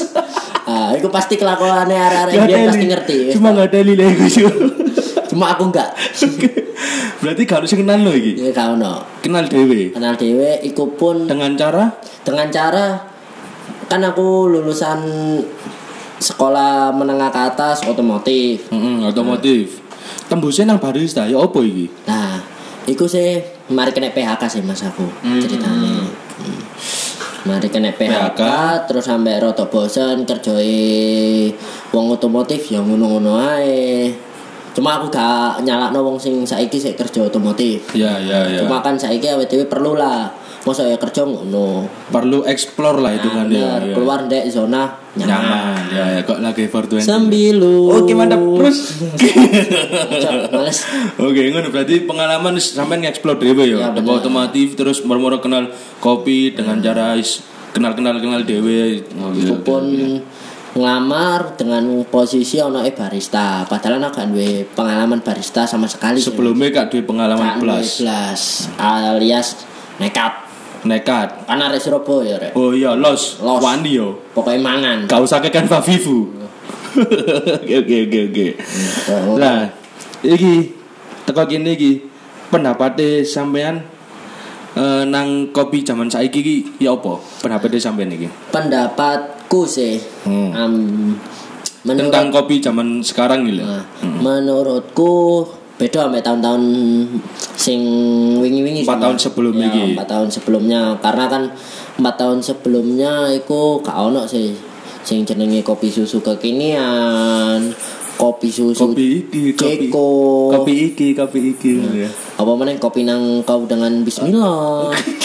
Ah, 0.66 0.90
iku 0.98 1.08
pasti 1.08 1.38
kelakuannya 1.38 1.96
arek-arek 1.96 2.34
biyen 2.44 2.66
pasti 2.68 2.86
ngerti. 2.86 3.16
Cuma 3.34 3.54
nggak 3.56 3.66
ada 3.72 3.78
lile 3.82 4.06
iku. 4.12 4.46
Cuma 5.36 5.52
aku 5.52 5.68
enggak. 5.68 5.92
Berarti 7.20 7.42
gak 7.44 7.60
harus 7.60 7.76
kenal 7.76 8.00
lo 8.00 8.16
iki. 8.16 8.40
Ya 8.40 8.56
gak 8.56 8.80
ono. 8.80 9.04
Kenal 9.20 9.44
dewe. 9.52 9.92
Kenal 9.92 10.16
dhewe 10.16 10.64
iku 10.64 10.96
pun 10.96 11.28
Dengan 11.28 11.52
cara 11.60 11.92
dengan 12.24 12.48
cara 12.48 12.96
kan 13.86 14.00
aku 14.00 14.48
lulusan 14.48 14.98
sekolah 16.16 16.88
menengah 16.96 17.28
ke 17.28 17.40
atas 17.52 17.84
otomotif. 17.84 18.72
Mm-mm, 18.72 19.04
otomotif. 19.04 19.84
Tembusnya 20.32 20.72
nang 20.72 20.80
barista 20.80 21.28
ya 21.28 21.36
apa 21.36 21.60
iki? 21.60 21.86
Nah, 22.08 22.40
iku 22.88 23.04
sih 23.04 23.44
mari 23.68 23.92
kena 23.92 24.10
PHK 24.10 24.42
sih 24.48 24.62
Mas 24.64 24.80
aku 24.80 25.04
ceritanya. 25.22 26.02
Hmm. 26.40 26.60
Mari 27.46 27.68
kena 27.70 27.94
PHK, 27.94 28.34
PHK. 28.34 28.42
terus 28.90 29.04
sampai 29.06 29.38
roto 29.38 29.70
bosen 29.70 30.26
kerjoi 30.26 31.54
wong 31.94 32.10
otomotif 32.16 32.72
ya 32.72 32.82
ngono-ngono 32.82 33.38
ae. 33.38 34.25
Cuma 34.76 35.00
aku 35.00 35.08
gak 35.08 35.64
nyalakno 35.64 36.04
wong 36.04 36.20
sing 36.20 36.44
saiki 36.44 36.76
sik 36.76 37.00
kerja 37.00 37.24
otomotif. 37.24 37.96
Ya 37.96 38.20
ya 38.20 38.44
ya. 38.44 38.60
Cuma 38.60 38.84
kan 38.84 39.00
saiki 39.00 39.24
awake 39.24 39.48
dhewe 39.48 39.64
perlu 39.64 39.96
lah. 39.96 40.28
Masa 40.68 40.84
ya 40.84 41.00
kerja 41.00 41.24
ngono. 41.24 41.88
Perlu 42.12 42.44
explore 42.44 43.00
lah 43.00 43.16
itu 43.16 43.30
kan 43.32 43.48
ya. 43.48 43.80
Ya. 43.80 43.94
keluar 43.96 44.28
dek 44.28 44.52
zona 44.52 44.98
nyaman. 45.16 45.32
Nyaman. 45.32 45.80
Ya 45.94 46.04
ya 46.12 46.20
kok 46.28 46.44
lagi 46.44 46.68
for 46.68 46.84
20. 46.84 47.00
Sembilu. 47.00 48.04
Oke 48.04 48.12
mantap 48.12 48.36
terus. 48.36 49.00
Males. 50.52 50.78
Oke, 51.24 51.40
ngono 51.48 51.72
berarti 51.72 52.04
pengalaman 52.04 52.58
sampean 52.58 53.00
nge-explore 53.00 53.38
dhewe 53.40 53.64
Ya, 53.78 53.94
ya. 53.94 53.96
otomotif 53.96 54.76
terus 54.76 55.00
moro-moro 55.06 55.40
kenal 55.40 55.72
kopi 56.02 56.52
dengan 56.52 56.82
cara 56.82 57.16
is- 57.16 57.40
kenal-kenal 57.72 58.18
kenal 58.20 58.42
dhewe. 58.44 59.00
Oh, 59.16 59.32
Iya, 60.76 60.84
iya. 60.84 61.00
ngelamar 61.00 61.56
dengan 61.56 61.84
posisi 62.04 62.60
ono 62.60 62.84
e 62.84 62.92
barista. 62.92 63.64
Padahal 63.64 63.96
aku 63.98 64.20
gak 64.20 64.28
duwe 64.28 64.68
pengalaman 64.76 65.24
barista 65.24 65.64
sama 65.64 65.88
sekali. 65.88 66.20
sebelumnya 66.20 66.68
kak 66.70 66.92
duwe 66.92 67.02
pengalaman 67.02 67.56
Gak 67.56 67.64
plus 67.64 68.04
blas. 68.04 68.42
alias 68.76 69.64
nekat. 69.96 70.44
nekat. 70.84 71.48
Kan 71.48 71.58
arek 71.58 71.80
Surabaya 71.80 72.36
rek. 72.38 72.52
Oh 72.54 72.70
iya, 72.70 72.92
los, 72.92 73.40
Los. 73.40 73.58
wani 73.58 73.96
yo. 73.96 74.20
Pokoknya 74.36 74.60
mangan. 74.60 74.98
Gak 75.08 75.20
usah 75.24 75.40
kekan 75.40 75.64
Favivu. 75.66 76.30
Oke 76.96 77.76
oke 77.84 77.96
oke 78.08 78.20
oke. 78.32 78.46
Nah, 79.36 79.68
iki 80.24 80.72
teko 81.28 81.44
kene 81.44 81.76
iki 81.76 82.00
pendapatnya 82.48 83.20
sampean 83.20 83.84
eh, 84.72 85.04
nang 85.04 85.52
kopi 85.52 85.84
zaman 85.84 86.08
saiki 86.08 86.40
iki 86.40 86.56
ya 86.80 86.96
apa? 86.96 87.20
Pendapatnya 87.44 87.76
sampean 87.76 88.16
iki 88.16 88.32
Pendapatku 89.46 89.60
sih. 89.70 89.94
Hmm. 90.26 90.50
am, 90.50 90.72
menurut 91.86 92.10
tentang 92.10 92.34
kopi 92.34 92.58
zaman 92.58 92.98
sekarang 92.98 93.46
nih 93.46 93.62
lah. 93.62 93.78
Nah, 93.78 93.82
menurutku 94.18 95.46
beda 95.78 96.10
sama 96.10 96.18
tahun-tahun 96.18 96.62
sing 97.54 97.80
wingi-wingi 98.42 98.82
Empat 98.82 98.96
tahun 98.98 99.18
sebelum 99.20 99.54
ya, 99.54 99.70
empat 99.70 100.08
tahun 100.08 100.28
sebelumnya 100.32 100.80
karena 100.98 101.24
kan 101.28 101.42
empat 102.00 102.14
tahun 102.16 102.38
sebelumnya 102.40 103.28
iku 103.36 103.84
gak 103.84 103.92
ono 103.94 104.24
sih 104.24 104.56
sing 105.04 105.22
jenenge 105.22 105.60
kopi 105.60 105.92
susu 105.92 106.24
kekinian 106.24 107.60
kopi 108.16 108.48
susu 108.48 108.88
Kopi 108.88 109.28
iki, 109.28 109.52
kopi. 109.52 109.92
Ceko 109.92 110.08
Kopi 110.56 110.74
iki, 110.90 111.08
kopi 111.12 111.38
iki. 111.52 111.74
ya. 111.92 112.08
apa 112.40 112.50
mana 112.56 112.72
kopi 112.80 113.04
nang 113.04 113.44
kau 113.44 113.68
dengan 113.68 114.00
Bismillah 114.00 114.96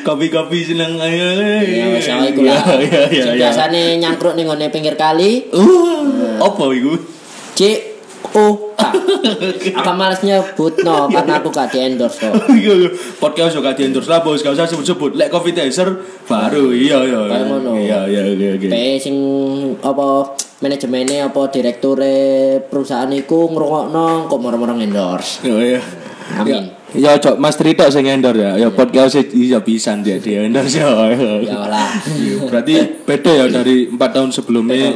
Kopi-kopi 0.00 0.58
seneng 0.64 0.96
ayo. 0.96 1.28
ya 1.60 1.84
masalah 1.92 2.26
iku 2.28 2.40
lah 2.46 2.62
Iya 2.80 3.00
iya 3.12 3.22
sing 3.22 3.34
iya. 3.36 3.42
biasane 3.48 3.82
nyangkruk 4.00 4.34
ning 4.34 4.48
ngone 4.48 4.72
pinggir 4.72 4.96
kali 4.96 5.52
Uh, 5.52 6.40
apa 6.40 6.64
iku? 6.72 6.96
C 7.52 7.60
O 8.32 8.76
K 8.76 8.80
Aku 9.76 9.92
males 9.96 10.20
nyebut 10.24 10.74
no 10.84 11.04
karena 11.14 11.40
aku 11.40 11.48
gak 11.52 11.72
di 11.72 11.78
endorse 11.84 12.20
kok. 12.20 12.32
Iya, 12.56 12.72
iya. 12.86 12.88
podcast 13.20 13.56
juga 13.56 13.76
di 13.76 13.84
endorse 13.88 14.08
lah 14.08 14.24
bos, 14.24 14.40
gak 14.40 14.56
usah 14.56 14.68
sebut-sebut. 14.68 15.16
Lek 15.16 15.28
coffee 15.28 15.52
taster 15.52 15.88
baru, 16.24 16.72
iya 16.72 17.00
iya. 17.04 17.20
Iya 17.76 17.98
iya 18.08 18.22
oke. 18.56 18.66
Pe 18.70 18.96
sing 18.96 19.16
apa 19.84 20.36
manajemennya 20.60 21.32
apa 21.32 21.40
direkture 21.48 22.12
perusahaan 22.68 23.08
iku 23.12 23.48
ngrungokno 23.52 24.28
kok 24.28 24.40
moro-moro 24.40 24.72
endorse. 24.76 25.44
Oh 25.48 25.60
iya. 25.60 25.80
Amin. 26.38 26.79
Ya, 26.94 27.14
ya 27.14 27.22
cok 27.22 27.38
Mas 27.38 27.54
Trito 27.54 27.86
sing 27.86 28.06
endor 28.10 28.34
ya. 28.34 28.58
Ya 28.58 28.68
podcast 28.70 29.14
iya 29.30 29.58
bisa 29.62 29.94
dia 30.00 30.18
di 30.18 30.34
endorse 30.34 30.78
ya. 30.82 30.90
Ya 31.42 31.60
lah. 31.66 31.90
Iya, 32.06 32.42
Berarti 32.46 32.74
beda 33.06 33.30
ya 33.30 33.44
dari 33.46 33.86
empat 33.86 34.10
tahun 34.18 34.30
sebelumnya. 34.30 34.90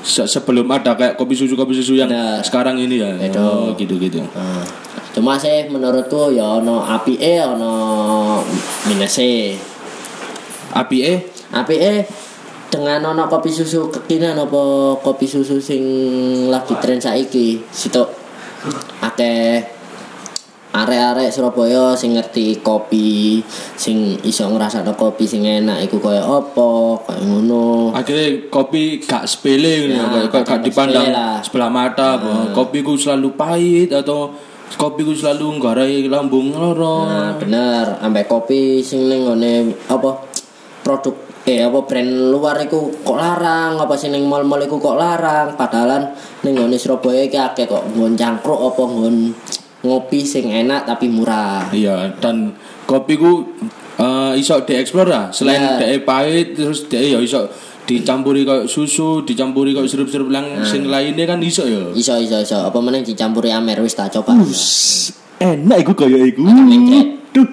Se- 0.00 0.24
sebelum 0.24 0.64
ada 0.72 0.96
kayak 0.96 1.20
kopi 1.20 1.36
susu 1.36 1.52
kopi 1.52 1.76
susu 1.76 1.92
yang 1.92 2.08
Bener. 2.08 2.40
sekarang 2.40 2.80
ini 2.80 3.00
ya. 3.00 3.12
Beda. 3.20 3.40
Oh, 3.40 3.76
gitu 3.76 4.00
gitu. 4.00 4.20
Nah, 4.32 4.64
cuma 5.12 5.36
sih 5.36 5.68
menurutku 5.68 6.32
ya 6.32 6.60
ono 6.60 6.80
apike 6.80 7.36
ono 7.40 7.72
minuse. 8.88 9.56
Api 10.70 10.96
eh 11.04 11.18
Apike 11.52 12.06
dengan 12.70 13.02
ono 13.02 13.26
kopi 13.26 13.50
susu 13.50 13.90
kekinian 13.90 14.38
apa 14.38 14.62
kopi 15.02 15.26
susu 15.26 15.58
sing 15.58 15.82
lagi 16.46 16.72
tren 16.78 17.02
saiki 17.02 17.58
situ 17.68 18.06
akeh 19.02 19.79
arek-arek 20.70 21.34
Surabaya 21.34 21.98
sing 21.98 22.14
ngerti 22.14 22.62
kopi 22.62 23.42
sing 23.74 24.14
iso 24.22 24.46
ngrasakno 24.46 24.94
kopi 24.94 25.26
sing 25.26 25.42
enak 25.42 25.82
iku 25.90 25.98
kaya 25.98 26.22
apa 26.22 26.70
kaya 27.10 27.22
ngono. 27.26 27.90
Akhirnya 27.90 28.46
kopi 28.46 29.02
gak 29.02 29.26
sepele 29.26 29.90
Ya, 29.90 30.06
ya, 30.06 30.30
gak, 30.30 30.46
gak 30.46 30.60
dipandang 30.62 31.10
sebelah 31.42 31.70
mata 31.70 32.18
bahwa 32.22 32.54
kopi 32.54 32.86
ku 32.86 32.94
selalu 32.94 33.34
pahit 33.34 33.90
atau 33.90 34.30
kopi 34.78 35.02
ku 35.02 35.10
selalu 35.10 35.58
nggarai 35.58 36.06
lambung 36.06 36.54
loro. 36.54 37.02
Nah 37.06 37.34
bener. 37.34 37.98
Ambek 37.98 38.30
kopi 38.30 38.78
sing 38.86 39.10
ning 39.10 39.26
ngone 39.26 39.74
apa 39.90 40.22
produk 40.86 41.16
eh 41.40 41.66
apa 41.66 41.82
brand 41.82 42.30
luar 42.30 42.62
iku 42.62 43.02
kok 43.02 43.18
larang 43.18 43.80
apa 43.80 43.98
sing 43.98 44.14
ning 44.14 44.22
mall-mall 44.30 44.62
iku 44.62 44.78
kok 44.78 44.94
larang. 44.94 45.58
Padahal 45.58 46.14
ning 46.46 46.54
ngone 46.54 46.78
Surabaya 46.78 47.26
iki 47.26 47.34
akeh 47.34 47.66
kok 47.66 47.90
nggon 47.90 48.14
cangkruk 48.14 48.70
apa 48.70 48.82
nggon 48.86 49.16
ngopi 49.80 50.22
sing 50.22 50.48
enak 50.48 50.84
tapi 50.84 51.08
murah. 51.08 51.68
Iya 51.72 52.16
dan 52.20 52.52
kopi 52.84 53.16
ku 53.16 53.56
eh, 53.96 54.32
iso 54.36 54.60
dieksplor 54.62 55.08
lah. 55.08 55.24
Selain 55.30 55.78
dia 55.78 55.96
pahit 56.00 56.56
terus 56.56 56.86
dia 56.86 57.00
ya 57.00 57.18
iso 57.18 57.48
dicampuri 57.88 58.46
kayak 58.46 58.70
susu 58.70 59.26
dicampuri 59.26 59.74
kayak 59.74 59.90
sirup-sirup 59.90 60.30
yang 60.30 60.62
sing 60.62 60.86
lainnya 60.86 61.26
kan 61.26 61.42
iso 61.42 61.66
ya? 61.66 61.90
Iso 61.90 62.14
iso 62.16 62.38
iso. 62.38 62.58
Apa 62.60 62.78
meneh 62.78 63.02
dicampuri 63.02 63.50
amer 63.50 63.80
wis 63.80 63.96
tak 63.96 64.12
coba. 64.12 64.36
Enak 65.40 65.76
iku 65.82 65.92
kaya 65.96 66.28
iku. 66.28 66.44
Duh 67.32 67.48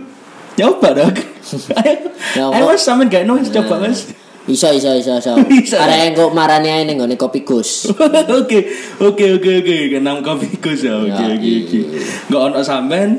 nyoba 0.59 0.89
dong. 0.93 1.15
Ayo 1.79 2.51
kok- 2.51 2.67
mas 2.67 2.83
sampean 2.83 3.07
gak 3.07 3.23
nong 3.23 3.39
coba 3.47 3.87
mas 3.87 4.11
iso 4.47 4.67
iso 4.71 4.89
iso 4.91 5.13
Iso. 5.19 5.75
arek 5.75 6.11
engko 6.11 6.31
marani 6.31 6.69
ae 6.69 6.83
ning 6.83 6.97
ngone 6.97 7.15
kopi 7.15 7.43
Gus 7.43 7.91
Oke, 8.39 8.59
oke, 8.97 9.25
oke, 9.35 9.51
oke. 9.59 9.75
Kenang 9.91 10.23
kopi 10.23 10.47
kus 10.57 10.81
ya. 10.81 10.95
Oke, 10.95 11.11
Ya, 11.11 11.27
oke, 11.29 11.51
oke. 11.61 11.79
Enggak 12.27 12.41
ono 12.41 12.59
sampean 12.61 13.09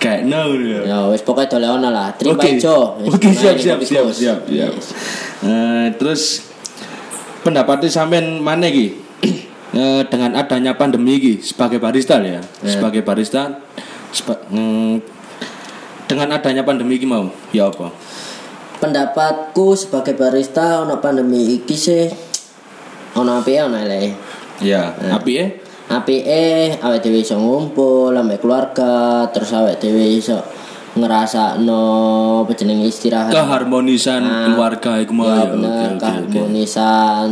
kayak 0.00 0.26
no 0.26 0.56
ya. 0.56 0.80
ya 0.82 0.98
wis 1.06 1.20
pokoke 1.20 1.46
dole 1.46 1.68
ono 1.68 1.88
lah 1.88 2.10
terima 2.12 2.40
ijo 2.42 2.96
Wis 2.98 3.12
Oke, 3.14 3.28
siap, 3.30 3.54
main 3.54 3.60
siap, 3.60 3.78
siap, 3.84 4.04
Gus. 4.08 4.16
siap, 4.18 4.38
siap. 4.42 4.72
Yes. 4.72 4.86
Eh, 5.42 5.86
terus 5.94 6.22
pendapatnya 7.40 7.88
sampean 7.88 8.38
mana 8.38 8.66
ki? 8.66 8.86
Eh, 9.72 10.04
dengan 10.04 10.36
adanya 10.36 10.76
pandemi 10.76 11.16
ki 11.16 11.40
sebagai 11.40 11.80
barista 11.80 12.20
ya, 12.20 12.44
sebagai 12.60 13.00
barista 13.00 13.56
seba- 14.12 14.44
mm, 14.46 15.00
dengan 16.04 16.28
adanya 16.28 16.60
pandemi 16.60 17.00
ki 17.00 17.08
mau 17.08 17.32
ya 17.50 17.72
apa? 17.72 17.88
Pendapatku 18.82 19.78
sebagai 19.78 20.12
barista 20.12 20.82
ono 20.82 20.98
pandemi 20.98 21.54
iki 21.54 21.76
sih 21.78 22.10
ono 23.14 23.38
apike 23.38 23.62
ono 23.62 23.78
eleke 23.78 24.10
Ya, 24.58 24.90
api 24.94 25.32
eh 25.38 25.48
apike 25.88 26.78
awake 26.78 27.02
dhewe 27.02 27.18
iso 27.20 27.34
ngumpul 27.34 28.10
ambek 28.12 28.38
keluarga 28.38 29.26
terus 29.28 29.50
awake 29.50 29.78
dhewe 29.78 30.02
iso 30.12 30.38
ngrasakno 30.92 31.82
apa 32.42 32.52
jenenge 32.52 32.84
istirahat 32.84 33.30
keharmonisan 33.30 34.20
Nah, 34.20 34.46
keluarga 34.46 34.98
iku 34.98 35.12
mau 35.12 35.26
ya 35.26 35.40
ya. 35.40 35.44
bener 35.48 35.68
Oke, 35.68 35.78
oke, 35.78 35.86
oke. 35.88 35.98
keharmonisan 35.98 37.28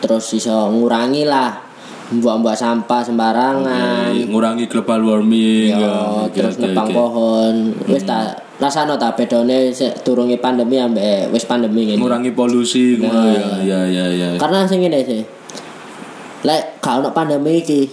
terus 0.00 0.26
iso 0.32 0.68
ngurangi 0.70 1.24
lah 1.24 1.60
buang-buang 2.10 2.56
sampah 2.56 3.00
sembarangan 3.00 4.10
Eh, 4.12 4.26
ngurangi 4.26 4.66
global 4.66 5.00
warming 5.02 5.70
ya, 5.70 5.78
ya. 5.78 5.94
Oke, 6.24 6.34
terus 6.36 6.56
oke, 6.56 6.62
nebang 6.66 6.88
oke. 6.88 6.94
pohon 6.94 7.54
wis 7.86 8.02
tak 8.02 8.36
rasano 8.60 9.00
ta 9.00 9.16
bedone 9.16 9.72
sik 9.72 10.04
durunge 10.04 10.36
pandemi 10.36 10.76
ambek 10.76 11.32
wis 11.32 11.48
pandemi 11.48 11.88
ngene 11.88 11.98
ngurangi 11.98 12.30
polusi 12.36 13.00
Nah. 13.00 13.32
ya 13.32 13.48
ya 13.64 13.80
ya 13.88 14.04
ya 14.12 14.28
karena 14.36 14.68
sing 14.68 14.84
ngene 14.84 15.00
sih 15.00 15.22
lek 16.44 16.78
gak 16.84 17.00
ono 17.00 17.08
pandemi 17.12 17.60
iki 17.60 17.88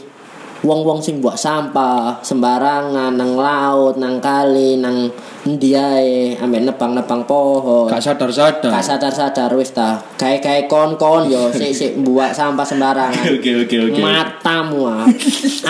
wong-wong 0.64 1.00
sing 1.00 1.24
buat 1.24 1.38
sampah 1.40 2.20
sembarangan 2.20 3.14
nang 3.16 3.38
laut 3.38 3.96
nang 3.96 4.20
kali 4.20 4.76
nang 4.82 5.08
Endi 5.48 5.72
ae 5.80 6.36
ambek 6.36 6.68
nebang-nebang 6.68 7.24
pohon. 7.24 7.88
Gak 7.88 8.04
sadar-sadar. 8.04 8.68
Gak 8.68 8.84
sadar-sadar 8.84 9.48
wis 9.56 9.72
ta. 9.72 9.96
Gawe-gawe 10.20 10.68
kon-kon 10.68 11.32
yo 11.32 11.48
sik 11.56 11.72
sik 11.72 11.92
buat 12.04 12.36
sampah 12.36 12.68
sembarangan. 12.68 13.24
Oke 13.32 13.64
oke 13.64 13.76
oke. 13.88 14.00
Matamu 14.04 14.92
ah. 14.92 15.08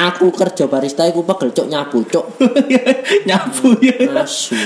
Aku 0.09 0.33
kerja 0.33 0.65
barista 0.65 1.05
iku 1.05 1.21
pegel 1.21 1.53
cuk 1.53 1.69
nyabu 1.69 2.01
cuk. 2.09 2.25
Nyapu 3.29 3.77
ya. 3.85 4.17
Asu. 4.17 4.57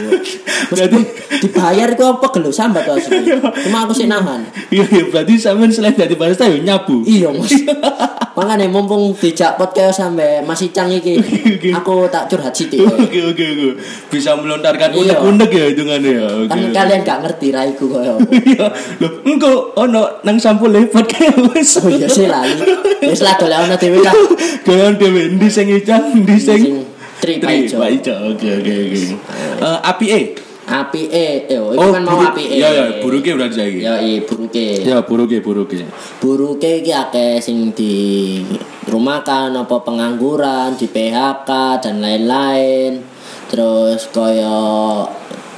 Meskipun 0.72 1.04
dibayar 1.44 1.92
iku 1.92 2.16
apa 2.16 2.32
gelo 2.32 2.48
sambat 2.48 2.88
to 2.88 2.96
asli. 2.96 3.36
Cuma 3.68 3.84
aku 3.84 3.92
sih 3.92 4.08
nahan. 4.08 4.48
Iya 4.72 4.88
iya 4.88 5.04
berarti 5.12 5.36
sampean 5.36 5.76
selain 5.76 5.92
dari 5.92 6.16
barista 6.16 6.48
ya 6.48 6.56
nyapu. 6.56 7.04
Iya, 7.04 7.36
Mas. 7.36 7.52
Makanya 8.38 8.72
mumpung 8.72 9.12
dijak 9.12 9.60
podcast 9.60 10.00
sampe 10.00 10.40
Mas 10.48 10.64
Icang 10.64 10.88
iki, 10.88 11.20
aku 11.76 12.08
tak 12.08 12.32
curhat 12.32 12.56
sithik. 12.56 12.80
Oke 12.88 13.20
oke 13.28 13.44
oke. 13.44 13.70
Bisa 14.08 14.40
melontarkan 14.40 14.96
Iya. 14.96 15.01
Unek-unek 15.02 15.50
ya 15.50 15.66
hitungannya 15.74 16.12
ya. 16.14 16.28
Oke. 16.46 16.50
Kan 16.50 16.60
kalian 16.72 17.00
gak 17.02 17.20
ngerti 17.26 17.48
raiku 17.54 17.86
koyo. 17.90 18.16
Iya. 18.52 18.68
Loh, 19.00 19.12
engko 19.28 19.76
ono 19.78 20.22
nang 20.26 20.38
sampul 20.42 20.74
podcast 20.90 21.38
wis. 21.54 21.70
Oh 21.82 21.90
iya 21.90 22.08
sih 22.10 22.28
lali. 22.28 22.56
Wis 23.06 23.22
lah 23.22 23.38
golek 23.38 23.60
ono 23.70 23.76
dhewe 23.78 24.00
lah. 24.02 24.14
Kalian 24.66 24.96
dhewe 24.98 25.22
ndi 25.38 25.48
sing 25.48 25.68
icang, 25.70 26.14
ndi 26.14 26.36
sing 26.38 26.86
tri 27.22 27.38
paijo. 27.38 27.78
Oke 27.82 28.50
oke 28.62 28.74
oke. 28.88 29.02
Eh 29.62 29.80
APE. 29.90 30.22
Api 30.72 31.10
e, 31.12 31.52
yo 31.52 31.76
iku 31.76 31.90
kan 31.92 32.04
mau 32.06 32.22
api 32.22 32.44
e. 32.48 32.56
Iya 32.62 32.70
ya, 32.72 32.86
buruke 33.04 33.34
berarti 33.36 33.56
saiki. 33.60 33.80
Yo 33.84 33.94
i 33.98 34.12
buruke. 34.24 34.66
Ya, 34.88 35.04
buruke 35.04 35.38
buruke. 35.44 35.84
Buruke 36.24 36.86
iki 36.86 36.96
akeh 36.96 37.44
sing 37.44 37.76
di 37.76 38.40
rumahkan 38.88 39.52
apa 39.52 39.84
pengangguran, 39.84 40.80
di 40.80 40.88
PHK 40.88 41.50
dan 41.84 42.00
lain-lain. 42.00 43.11
Terus 43.52 44.08
kaya 44.16 44.56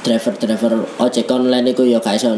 driver-driver 0.02 0.82
ojek 0.98 1.30
online 1.30 1.70
iku 1.70 1.86
ya 1.86 2.02
gak 2.02 2.18
iso 2.18 2.34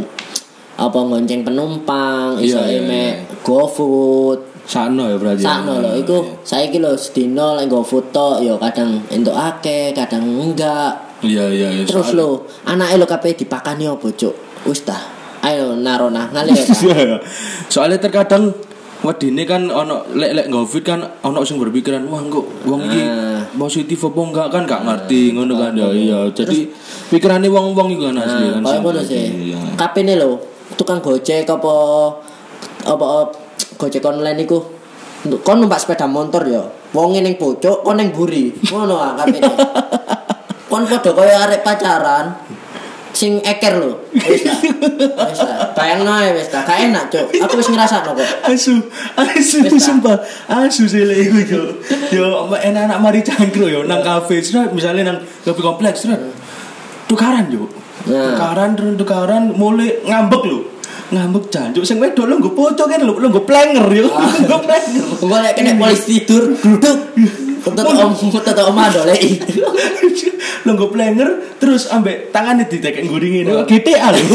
apa 0.77 0.99
ngonceng 1.01 1.41
penumpang, 1.41 2.37
iso 2.37 2.61
Iya, 2.61 2.69
iya, 2.69 2.81
emek 2.85 3.13
GoFood. 3.41 4.69
Sakno 4.69 5.09
ya 5.09 5.17
berarti. 5.17 5.41
Sakno 5.41 5.81
lho 5.81 5.97
iku 5.97 6.17
saiki 6.45 6.77
lho 6.77 6.93
sedina 7.01 7.57
lek 7.57 7.73
GoFood 7.73 8.13
tok 8.13 8.45
ya 8.45 8.61
kadang 8.61 9.01
entuk 9.09 9.33
akeh, 9.33 9.97
kadang 9.97 10.29
enggak. 10.29 10.93
Iya 11.25 11.49
iya 11.49 11.69
iya. 11.73 11.85
Terus 11.89 12.13
lho, 12.13 12.45
anake 12.69 13.01
lho 13.01 13.07
kabeh 13.09 13.33
dipakani 13.33 13.89
apa, 13.89 14.05
Cuk? 14.13 14.37
Wis 14.69 14.85
ta. 14.85 15.01
Ayo 15.41 15.73
narona 15.81 16.29
ngalir 16.29 16.53
ta. 16.53 16.77
Iya. 16.93 17.17
Soalnya 17.73 17.97
terkadang 17.97 18.53
wedine 19.05 19.45
kan 19.45 19.69
ono 19.69 20.09
lek 20.17 20.33
lek 20.33 20.47
Covid 20.49 20.83
kan 20.83 21.01
ono 21.21 21.45
sing 21.45 21.61
berpikiran 21.61 22.09
wah 22.09 22.21
kok 22.25 22.47
wong 22.65 22.81
iki 22.89 23.03
Ah. 23.05 23.45
positif 23.57 24.01
apa 24.05 24.21
enggak 24.21 24.49
kan 24.53 24.63
gak 24.65 24.83
ngerti 24.85 25.33
ngono 25.37 25.55
kan 25.57 25.73
ya 25.77 25.89
iya. 25.93 26.19
Jadi 26.33 26.69
pikirane 27.13 27.47
wong-wong 27.49 27.93
iku 27.93 28.09
kan 28.11 28.17
asli 28.21 28.47
kan. 28.53 28.61
Kayak 28.65 28.81
ngono 28.83 29.01
sih. 29.05 29.25
Iya. 29.53 29.59
Kapene 29.77 30.13
lho, 30.17 30.41
tukang 30.75 31.01
Gojek 31.05 31.47
apa 31.49 31.75
apa 32.87 33.07
Gojek 33.77 34.05
online 34.05 34.45
iku 34.45 34.59
kon 35.45 35.59
numpak 35.61 35.81
sepeda 35.83 36.07
motor 36.09 36.43
ya. 36.47 36.63
Wonge 36.95 37.21
ning 37.21 37.37
pojok, 37.37 37.85
kon 37.85 38.01
ning 38.01 38.11
buri. 38.15 38.51
Ngono 38.73 38.97
ah 38.97 39.13
kapene. 39.19 39.53
kon 40.71 40.83
padha 40.89 41.11
kaya 41.13 41.35
arek 41.47 41.61
pacaran. 41.63 42.27
Sing 43.17 43.41
eker 43.41 43.81
lho. 43.81 43.97
Wis 44.13 44.45
ta. 44.45 44.53
Wis 44.61 45.41
ta. 45.41 45.73
Bayangno 45.73 46.13
ae 46.13 46.37
wis 46.37 46.53
ta. 46.53 46.61
Gak 46.69 46.85
enak, 46.85 47.09
Cuk. 47.09 47.33
Aku 47.33 47.57
wis 47.57 47.73
ngrasakno 47.73 48.13
kok. 48.13 48.29
Asu, 48.45 48.77
asu 49.17 49.65
sumpah. 49.81 50.21
Asu 50.53 50.85
sih 50.85 51.01
iku 51.01 51.41
yo. 51.49 51.63
Yo 52.13 52.53
enak-enak 52.53 53.01
mari 53.01 53.25
cangkru 53.25 53.73
yo 53.73 53.89
nang 53.89 54.05
kafe, 54.05 54.45
misalnya 54.69 55.17
nang 55.17 55.25
kopi 55.49 55.65
kompleks, 55.65 56.05
sudah. 56.05 56.21
Tukaran 57.09 57.49
yo. 57.49 57.65
Nah. 58.05 58.37
Tukaran 58.37 58.77
terus 58.77 58.93
tukaran 59.01 59.43
mulai 59.57 59.97
ngambek 60.05 60.43
lho. 60.45 60.61
Ngambek 61.09 61.49
jancuk 61.49 61.89
sing 61.89 61.97
wedok 61.97 62.29
lho 62.29 62.37
nggo 62.37 62.53
pocok 62.53 62.85
kan 62.85 63.01
lho 63.01 63.17
nggo 63.17 63.49
plenger 63.49 63.89
yo. 63.97 64.13
Nggo 64.45 64.59
plenger. 64.61 65.05
Engko 65.25 65.37
lek 65.41 65.57
kena 65.57 65.73
polisi 65.81 66.21
tidur, 66.21 66.53
duduk. 66.53 67.17
Tetep 67.65 67.97
om, 67.97 68.13
tetep 68.13 68.65
om 68.69 68.77
adolei. 68.77 69.25
Lho 70.67 70.75
nggo 70.75 70.91
plenger 70.91 71.31
terus 71.63 71.87
ambek 71.95 72.35
tangane 72.35 72.67
ditekek 72.67 73.07
ngguringi 73.07 73.47
lho. 73.47 73.63
GTA 73.71 74.11
lho. 74.11 74.21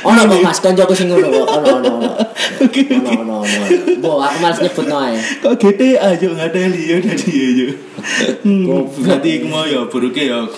Ono 0.00 0.20
kok 0.30 0.40
Mas 0.40 0.62
koncoku 0.62 0.94
sing 0.94 1.10
ngono 1.10 1.28
kok. 1.28 1.46
Ono 1.50 1.68
ono 1.82 1.90
ono. 1.98 2.10
Oke. 2.62 2.82
Ono. 2.94 3.36
Bo, 3.98 4.22
aku 4.22 4.36
males 4.38 4.58
nyebutno 4.62 4.96
ae. 4.96 5.18
Kok 5.42 5.54
GTA 5.58 6.14
yo 6.16 6.30
ngadeli 6.38 6.82
yo 6.86 6.96
dadi 7.02 7.34
yo. 7.34 7.68
Hmm, 8.40 8.64
Berarti 9.04 9.28
iku 9.36 9.52
mau 9.52 9.68
ya 9.68 9.84
buruke 9.84 10.24
ya 10.24 10.48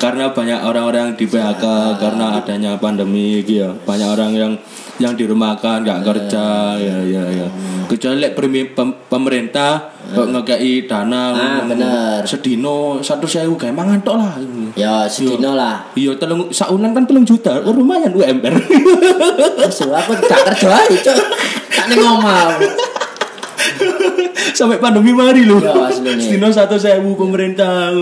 karena 0.00 0.32
banyak 0.32 0.56
orang-orang 0.58 1.12
di 1.12 1.28
PHK 1.28 1.64
karena 2.00 2.40
adanya 2.40 2.80
pandemi 2.80 3.38
iki 3.38 3.60
ya. 3.60 3.68
Banyak 3.68 4.08
orang 4.08 4.32
yang 4.32 4.52
yang 4.96 5.12
dirumahkan 5.12 5.84
nggak 5.84 6.00
kerja 6.02 6.76
ya 6.76 6.96
ya 7.04 7.24
ya. 7.28 7.46
Kecuali 7.84 8.16
lek 8.18 8.32
pem- 8.72 8.96
pemerintah 9.06 9.92
kok 10.10 10.26
ngekei 10.26 10.84
dana 10.84 11.30
Ah, 11.30 11.62
bener. 11.62 12.20
sedino 12.24 12.98
satu 12.98 13.28
sewu 13.28 13.54
gawe 13.54 13.70
mangan 13.70 14.00
tok 14.00 14.16
lah. 14.16 14.32
Ya 14.72 15.04
sedino 15.04 15.52
lah. 15.52 15.84
Iya 15.92 16.16
telung 16.16 16.48
saunan 16.50 16.96
kan 16.96 17.04
telung 17.04 17.22
juta, 17.22 17.60
oh, 17.60 17.72
lumayan 17.72 18.10
UMR. 18.10 18.54
Aku 19.60 20.12
gak 20.16 20.40
kerja 20.48 20.68
ae, 20.80 20.96
Cuk. 20.96 21.16
Tak 21.70 21.84
ning 21.88 22.00
omah. 22.00 22.56
Sampai 24.58 24.78
pandemi 24.82 25.12
mari 25.14 25.46
lho. 25.46 25.60
Ya, 25.60 25.72
nih. 25.90 26.20
Sedino 26.20 26.48
satu 26.50 26.76
sewu 26.76 27.16
pemerintah. 27.16 27.92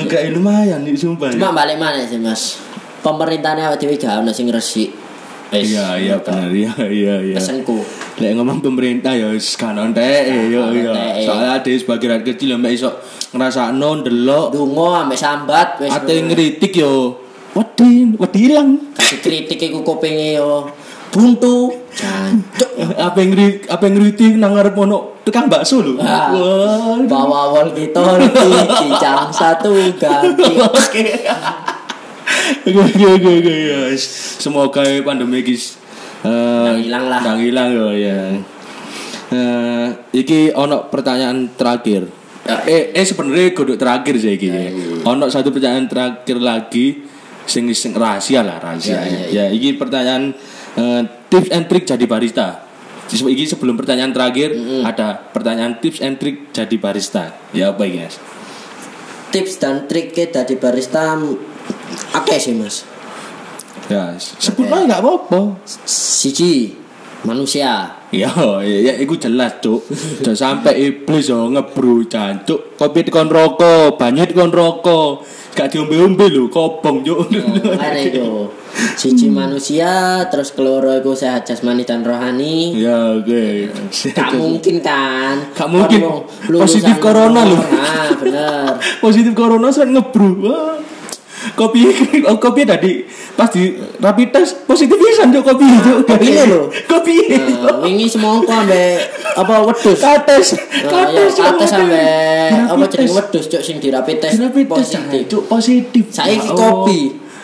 Ngekei 0.00 0.32
lumayan 0.34 0.82
nih 0.82 0.96
sumpah. 0.96 1.32
Cuma 1.32 1.52
balik 1.52 1.76
mana 1.78 2.02
sih, 2.04 2.18
Mas? 2.18 2.58
Pemerintahnya 3.02 3.70
awake 3.70 3.86
dhewe 3.86 3.94
gak 3.96 4.18
ono 4.22 4.34
sing 4.34 4.50
resik. 4.50 5.06
Iya 5.54 5.94
iya 5.94 6.16
benar 6.18 6.50
iya 6.50 6.74
iya 6.90 7.14
iya. 7.22 7.38
Pesenku. 7.38 7.78
Lek 8.18 8.34
ngomong 8.34 8.58
pemerintah 8.58 9.14
ya 9.14 9.30
wis 9.30 9.54
kan 9.54 9.78
ontek 9.78 10.26
yo 10.50 10.74
yo. 10.74 10.90
Soalnya 11.22 11.62
ada 11.62 11.70
sebagai 11.70 12.10
rakyat 12.10 12.26
kecil 12.34 12.58
yang 12.58 12.66
iso 12.66 12.90
ngrasakno 13.30 14.02
ndelok 14.02 14.50
Dungo 14.50 14.90
ambek 14.90 15.14
sambat 15.14 15.86
wis. 15.86 15.94
ate 15.94 16.18
ngritik 16.18 16.74
yo. 16.74 17.22
Wedi, 17.54 18.18
wedi 18.18 18.40
ilang. 18.52 18.90
kasih 19.06 19.22
kritik 19.22 19.70
iku 19.70 19.86
kupinge 19.86 20.34
yo 20.34 20.66
buntu. 21.16 21.72
Jancuk. 21.96 22.70
Apa 23.00 23.16
yang 23.24 23.32
ngritik 23.32 23.64
apa 23.72 23.82
yang 23.88 23.94
ngritik 23.96 24.32
nang 24.36 24.52
ngarep 24.52 24.76
ono 24.76 25.16
tukang 25.24 25.48
bakso 25.48 25.80
lho. 25.80 25.96
Ah. 25.96 26.28
Wah. 26.36 27.00
Bawa 27.08 27.56
wol 27.56 27.72
kita 27.72 27.96
ngerti 27.96 28.48
cicang 28.76 29.32
satu 29.32 29.72
ganti. 29.96 30.52
Oke. 30.68 31.06
Oke 32.66 33.06
oke 33.32 33.54
ya. 33.54 33.80
Semoga 34.36 34.82
pandemi 35.06 35.40
iki 35.40 35.56
eh 36.26 36.28
Nang 36.28 36.78
ilang 36.82 37.04
lah. 37.08 37.20
Nang 37.24 37.38
ilang 37.40 37.68
yo 37.72 37.88
ya. 37.96 38.36
Eh 39.32 39.86
iki 40.12 40.52
ono 40.52 40.90
pertanyaan 40.92 41.56
terakhir. 41.56 42.10
Eh 42.66 42.92
eh 42.92 43.04
sebenarnya 43.06 43.56
kudu 43.56 43.78
terakhir 43.80 44.20
sih 44.20 44.36
iki. 44.36 44.48
ya. 44.52 44.68
Ono 45.06 45.30
satu 45.32 45.48
pertanyaan 45.54 45.88
terakhir 45.88 46.38
lagi 46.42 47.06
sing 47.46 47.70
sing 47.72 47.94
rahasia 47.94 48.42
lah 48.42 48.58
rahasia. 48.58 49.00
Ya, 49.06 49.24
Ya, 49.30 49.44
iki 49.54 49.78
pertanyaan 49.78 50.34
eh, 50.76 51.02
tips 51.32 51.50
and 51.50 51.66
trick 51.66 51.84
jadi 51.88 52.04
barista. 52.06 52.64
Jadi, 53.06 53.22
Iki 53.22 53.54
sebelum 53.54 53.78
pertanyaan 53.78 54.10
terakhir 54.10 54.50
ada 54.82 55.14
pertanyaan 55.30 55.78
tips 55.78 56.02
and 56.02 56.18
trick 56.18 56.50
jadi 56.50 56.76
barista. 56.76 57.38
Ya 57.54 57.70
apa 57.70 57.86
Mas? 57.86 58.18
Tips 59.30 59.58
dan 59.62 59.86
triknya 59.86 60.30
dari 60.30 60.54
barista 60.58 61.14
akeh 62.14 62.38
sih 62.38 62.54
mas. 62.54 62.86
Ya, 63.86 64.18
sebut 64.18 64.66
aja 64.66 64.82
nggak 64.86 65.02
apa-apa. 65.02 65.60
Siji 65.86 66.74
manusia. 67.22 68.02
Ya, 68.14 68.30
ya, 68.62 68.92
iku 69.02 69.18
jelas, 69.18 69.58
Cuk. 69.58 69.82
Sampai 70.34 70.78
iblis 70.78 71.26
yo 71.26 71.50
ngebru 71.50 72.06
jancuk. 72.06 72.78
Kopi 72.78 73.02
dikon 73.02 73.28
rokok, 73.30 73.98
banyu 73.98 74.26
dikon 74.26 74.54
rokok. 74.54 75.26
Gak 75.56 75.72
diombe-ombe 75.72 76.28
lho, 76.28 76.52
kobong, 76.52 77.00
Cuk. 77.00 77.32
Ada 77.80 77.96
itu. 77.96 78.52
Siji 78.76 79.32
manusia, 79.32 80.20
terus 80.28 80.52
keloro 80.52 80.92
iku 80.92 81.16
sehat 81.16 81.48
jasmani 81.48 81.88
dan 81.88 82.04
rohani. 82.04 82.76
ya, 82.76 83.16
oke. 83.16 83.72
Gak 84.12 84.36
mungkin 84.36 84.84
kan? 84.84 85.56
Gak 85.56 85.68
mungkin. 85.72 86.28
Positif 86.60 87.00
corona 87.00 87.40
lho. 87.48 87.56
Nah, 87.56 88.12
bener. 88.20 88.76
Positif 89.04 89.32
corona 89.32 89.72
sering 89.72 89.96
ngebru. 89.96 90.44
Kopi 91.52 91.86
oh, 92.24 92.36
kopi 92.36 92.64
tadi 92.64 93.04
pas 93.32 93.46
di 93.46 93.70
rapid 93.96 94.28
test 94.30 94.64
positif 94.64 94.96
pisan 94.96 95.30
Cuk 95.30 95.44
kopi 95.44 95.68
Cuk. 95.78 95.98
kopi 96.04 96.26
ini 96.26 96.42
lho. 96.42 96.72
Kopi 96.86 97.14
ini. 97.22 97.36
Nah, 97.36 97.78
wingi 97.78 98.06
semongko 98.06 98.50
ambek 98.50 98.96
apa 99.36 99.54
wedhus. 99.62 99.98
Kates, 99.98 100.46
Nah, 100.56 100.58
ya, 100.58 100.82
Cuk. 100.82 100.90
kates 100.90 101.30
sampe 101.36 102.00
apa 102.56 102.74
Rapid 102.74 102.88
jeneng 102.90 103.04
test. 103.04 103.14
wedhus 103.14 103.44
cuk 103.46 103.62
sing 103.62 103.76
dirapi 103.78 104.12
tes 104.16 104.32
Kenapa 104.34 104.58
positif? 104.58 104.98
positif. 104.98 105.22
Cuk, 105.28 105.42
positif. 105.46 106.04
Saiki 106.08 106.40
Ya 106.42 106.52
kopi. 106.52 107.00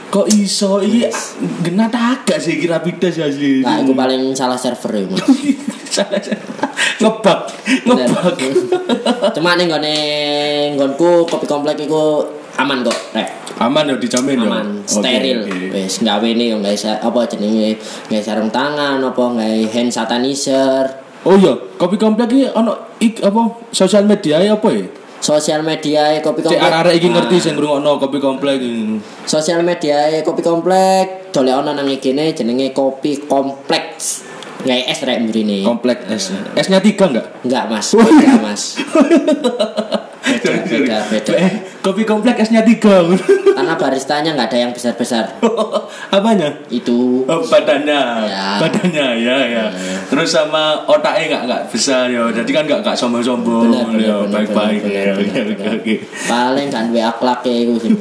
Kok 0.08 0.28
iso 0.28 0.76
iki 0.78 1.08
genat 1.62 1.88
agak 1.90 2.36
sih 2.36 2.56
kira 2.56 2.80
pites 2.80 3.16
asli. 3.16 3.60
Nah, 3.60 3.80
iku 3.80 3.92
paling 3.92 4.32
salah 4.32 4.56
server 4.56 4.92
ya, 4.94 5.06
Mas. 5.06 5.24
Salah, 5.92 6.16
salah. 6.16 6.72
ngebak, 6.98 7.38
ngebak. 7.84 8.32
Cuma 9.32 9.52
ning 9.54 9.68
gone 9.68 9.96
nggonku 10.72 11.24
kopi 11.26 11.44
komplek 11.44 11.76
iku 11.80 12.24
aman 12.54 12.82
kok 12.82 12.98
rek. 13.12 13.28
Aman 13.58 13.84
ya 13.84 13.96
dijamin 13.96 14.36
ya. 14.36 14.46
aman 14.46 14.66
Oke, 14.80 14.90
steril. 14.98 15.38
wis 15.70 16.00
gawe 16.00 16.24
nih 16.26 16.52
nggak 16.54 16.74
sa- 16.74 16.98
apa 16.98 17.20
jenenge? 17.26 17.78
Nggak 18.06 18.22
sarung 18.22 18.48
tangan 18.48 18.98
apa 18.98 19.22
nggak 19.22 19.52
hand 19.68 19.90
sanitizer. 19.90 20.84
Oh 21.22 21.34
iya, 21.34 21.54
kopi 21.76 21.94
komplek 21.96 22.28
iki 22.28 22.50
ono 22.50 22.74
ik 22.98 23.20
apa 23.20 23.40
sosial 23.70 24.04
media 24.04 24.42
apa 24.42 24.68
ya? 24.68 24.86
sosial 25.18 25.62
media 25.62 26.18
kopi 26.18 26.42
Cek 26.42 26.50
komplek. 26.50 26.66
arek-arek 26.66 26.94
iki 26.96 27.08
ngerti 27.08 27.36
Ah, 27.36 27.40
sing 27.40 27.54
ngrungokno 27.54 27.90
kopi 27.96 28.18
komplek 28.18 28.58
sosial 29.22 29.62
media 29.62 30.10
kopi 30.20 30.42
komplek. 30.42 31.30
Dole 31.30 31.54
ono 31.54 31.70
nang 31.70 31.86
ikine 31.86 32.34
jenenge 32.34 32.70
kopi 32.72 33.22
kompleks. 33.22 34.26
Nggak 34.62 34.78
es 34.84 34.98
rek 35.00 35.18
mrene 35.20 35.62
Komplek 35.62 36.06
S. 36.08 36.34
S-nya 36.56 36.78
tiga 36.78 37.06
enggak? 37.06 37.26
enggak 37.42 37.64
mas. 37.66 37.86
Beda 37.92 38.34
mas 38.40 38.62
beda 40.42 40.66
beda 40.66 40.98
beda 41.08 41.32
Eh, 41.34 41.52
kopi 41.78 42.02
komplek 42.02 42.36
S-nya 42.40 42.60
tiga. 42.60 43.02
karena 43.52 43.74
baristanya 43.74 44.32
nggak 44.32 44.48
ada 44.48 44.58
yang 44.60 44.72
besar 44.72 44.92
besar 44.92 45.24
Apanya? 46.14 46.50
itu 46.68 47.22
Oh, 47.24 47.40
badannya, 47.42 48.02
Ya. 48.26 48.58
badannya 48.58 49.06
ya 49.18 49.36
ya. 49.46 49.64
Terus 50.06 50.28
sama 50.28 50.82
otaknya 50.84 51.24
nggak 51.28 51.42
nggak 51.46 51.62
besar 51.68 52.06
ya. 52.06 52.26
Jadi 52.28 52.50
kan 52.50 52.64
nggak 52.64 52.80
nggak 52.82 52.96
sombong-sombong 52.96 53.70
benar 53.70 53.86
benar 53.86 54.00
ya, 54.00 54.14
benar 54.18 54.32
baik-baik 54.34 54.80
benar, 54.82 54.92
ya. 54.92 55.12
benar, 55.14 55.42
benar, 55.44 55.44
benar. 55.54 55.72
oke. 55.78 55.94
paling 56.26 56.68
kan 56.68 56.84
we 56.90 57.00
akhlaknya 57.00 57.52
itu 57.60 57.74
sih 57.78 57.90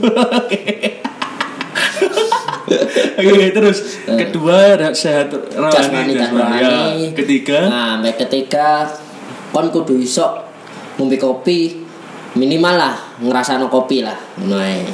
Oke 3.21 3.51
terus 3.51 3.77
kedua 4.07 4.79
ada 4.79 4.89
sehat 4.93 5.29
rohani 5.51 6.15
dan. 6.15 6.31
Ya. 6.31 6.31
rohani 6.31 7.11
Ketiga 7.11 7.59
nah 7.67 7.99
ketiga 8.09 8.87
kon 9.51 9.67
kudu 9.67 9.99
iso 9.99 10.39
ngombe 10.95 11.19
kopi 11.19 11.80
minimal 12.35 12.75
lah 12.79 12.95
ngerasano 13.19 13.67
kopi 13.67 14.03
lah 14.03 14.15
ae. 14.39 14.87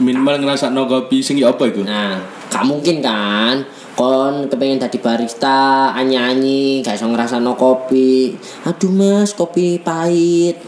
minimal 0.00 0.40
ngerasa 0.40 0.72
no 0.72 0.88
kopi 0.88 1.20
sing 1.20 1.36
ya 1.36 1.52
apa 1.52 1.68
itu? 1.68 1.84
nah 1.84 2.40
gak 2.50 2.66
mungkin 2.66 2.98
kan? 2.98 3.62
Kon 3.94 4.50
kepengen 4.50 4.82
tadi 4.82 4.98
barista 4.98 5.92
anyi-anyi 5.94 6.82
gak 6.82 6.98
iso 6.98 7.06
ngerasano 7.06 7.54
kopi. 7.54 8.34
Aduh 8.66 8.90
mas 8.90 9.32
kopi 9.38 9.78
pahit. 9.78 10.58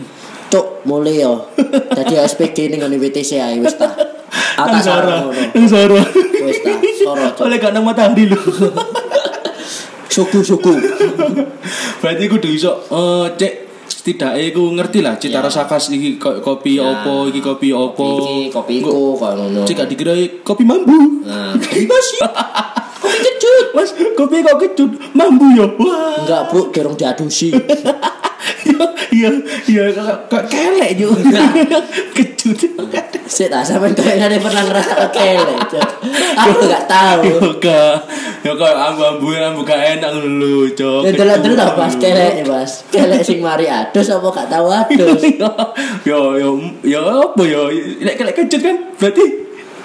Cuk 0.52 0.86
mulai 0.86 1.26
yo. 1.26 1.50
Tadi 1.90 2.14
SPG 2.22 2.70
ning 2.70 2.86
ngene 2.86 3.02
WTC 3.02 3.30
ae 3.42 3.58
wis 3.58 3.74
ta. 3.74 3.90
Zara, 4.84 5.26
ngono. 5.26 5.42
Nang 5.52 5.66
Zara. 5.66 6.02
wis 6.44 6.58
ta 6.60 6.72
soro 7.02 7.26
Oleh 7.48 7.58
gak 7.58 7.72
nang 7.74 7.82
matahari 7.82 8.30
lho. 8.30 8.38
suku-suku 10.12 10.76
Berarti 12.04 12.24
kudu 12.28 12.48
iso 12.52 12.84
eh 12.92 13.26
cek 13.32 13.61
setidaknya 14.02 14.50
aku 14.50 14.62
ngerti 14.74 14.98
lah 14.98 15.14
cita 15.14 15.38
Ya. 15.38 15.46
rasa 15.46 15.62
khas 15.62 15.86
iki 15.88 16.18
ko- 16.18 16.42
kopi 16.42 16.74
Ya. 16.74 16.90
opo 16.90 17.30
iki 17.30 17.38
kopi 17.38 17.70
opo. 17.70 18.18
iki 18.18 18.50
kopi 18.50 18.82
iku 18.82 19.14
kok 19.14 19.30
ngono 19.32 19.62
Cek 19.62 19.86
dikira 19.86 20.10
kopi 20.42 20.66
mambu. 20.66 21.22
nah 21.22 21.54
mas 21.90 22.08
kopi 22.98 23.18
kecut 23.20 23.66
Mas, 23.72 23.90
kopi 24.12 24.42
kok 24.42 24.58
kecut 24.58 24.90
mambu 25.12 25.46
ya. 25.54 25.66
Wah. 25.78 26.18
enggak 26.18 26.42
bu 26.50 26.58
dorong 26.68 26.98
diadusi 26.98 27.54
Iya, 29.12 29.28
iya 29.68 29.84
kok- 29.92 30.48
kelek 30.48 30.96
juga. 30.96 31.44
kecut. 32.16 32.56
Sik 33.28 33.48
tak 33.48 33.60
sampean 33.60 33.92
kok 33.92 34.08
ada 34.08 34.36
pernah 34.36 34.64
ngerasa 34.64 35.08
kele. 35.12 35.52
Cok. 35.68 35.88
Aku 36.32 36.60
enggak 36.64 36.84
tahu. 36.88 37.20
Yo 37.28 37.48
kak, 37.56 37.96
yo 38.40 38.52
kok 38.56 38.72
ambu-ambu 38.72 39.28
ambu 39.36 39.60
gak 39.62 40.00
enak 40.00 40.10
lho, 40.16 40.68
Cok. 40.72 41.00
Ya 41.04 41.10
delok-delok 41.12 41.56
tak 41.56 41.76
Mas 41.76 41.94
kele 41.96 42.28
Mas. 42.44 42.72
Kele 42.88 43.16
sing 43.20 43.44
mari 43.44 43.68
adus 43.68 44.08
apa 44.08 44.28
gak 44.32 44.48
tahu 44.48 44.66
adus. 44.68 45.20
yo 46.08 46.20
yo 46.36 46.50
yo 46.80 47.00
apa 47.04 47.42
yo 47.44 47.68
lek 48.00 48.16
kelek 48.16 48.34
kecut 48.34 48.60
kan 48.60 48.76
berarti 48.96 49.24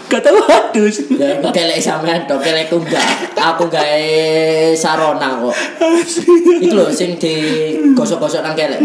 gak 0.07 0.23
tahu 0.23 0.39
adus. 0.39 1.03
Ya 1.19 1.39
aku 1.39 1.51
kele 1.51 1.75
sampean 1.83 2.23
tok 2.23 2.39
kele 2.39 2.67
ku 2.71 2.79
enggak. 2.79 3.03
Aku 3.35 3.67
gawe 3.67 4.03
sarona 4.73 5.39
kok. 5.43 5.55
Itu 6.63 6.73
lho 6.73 6.87
sing 6.91 7.19
digosok-gosok 7.19 8.41
nang 8.43 8.55
kele. 8.55 8.79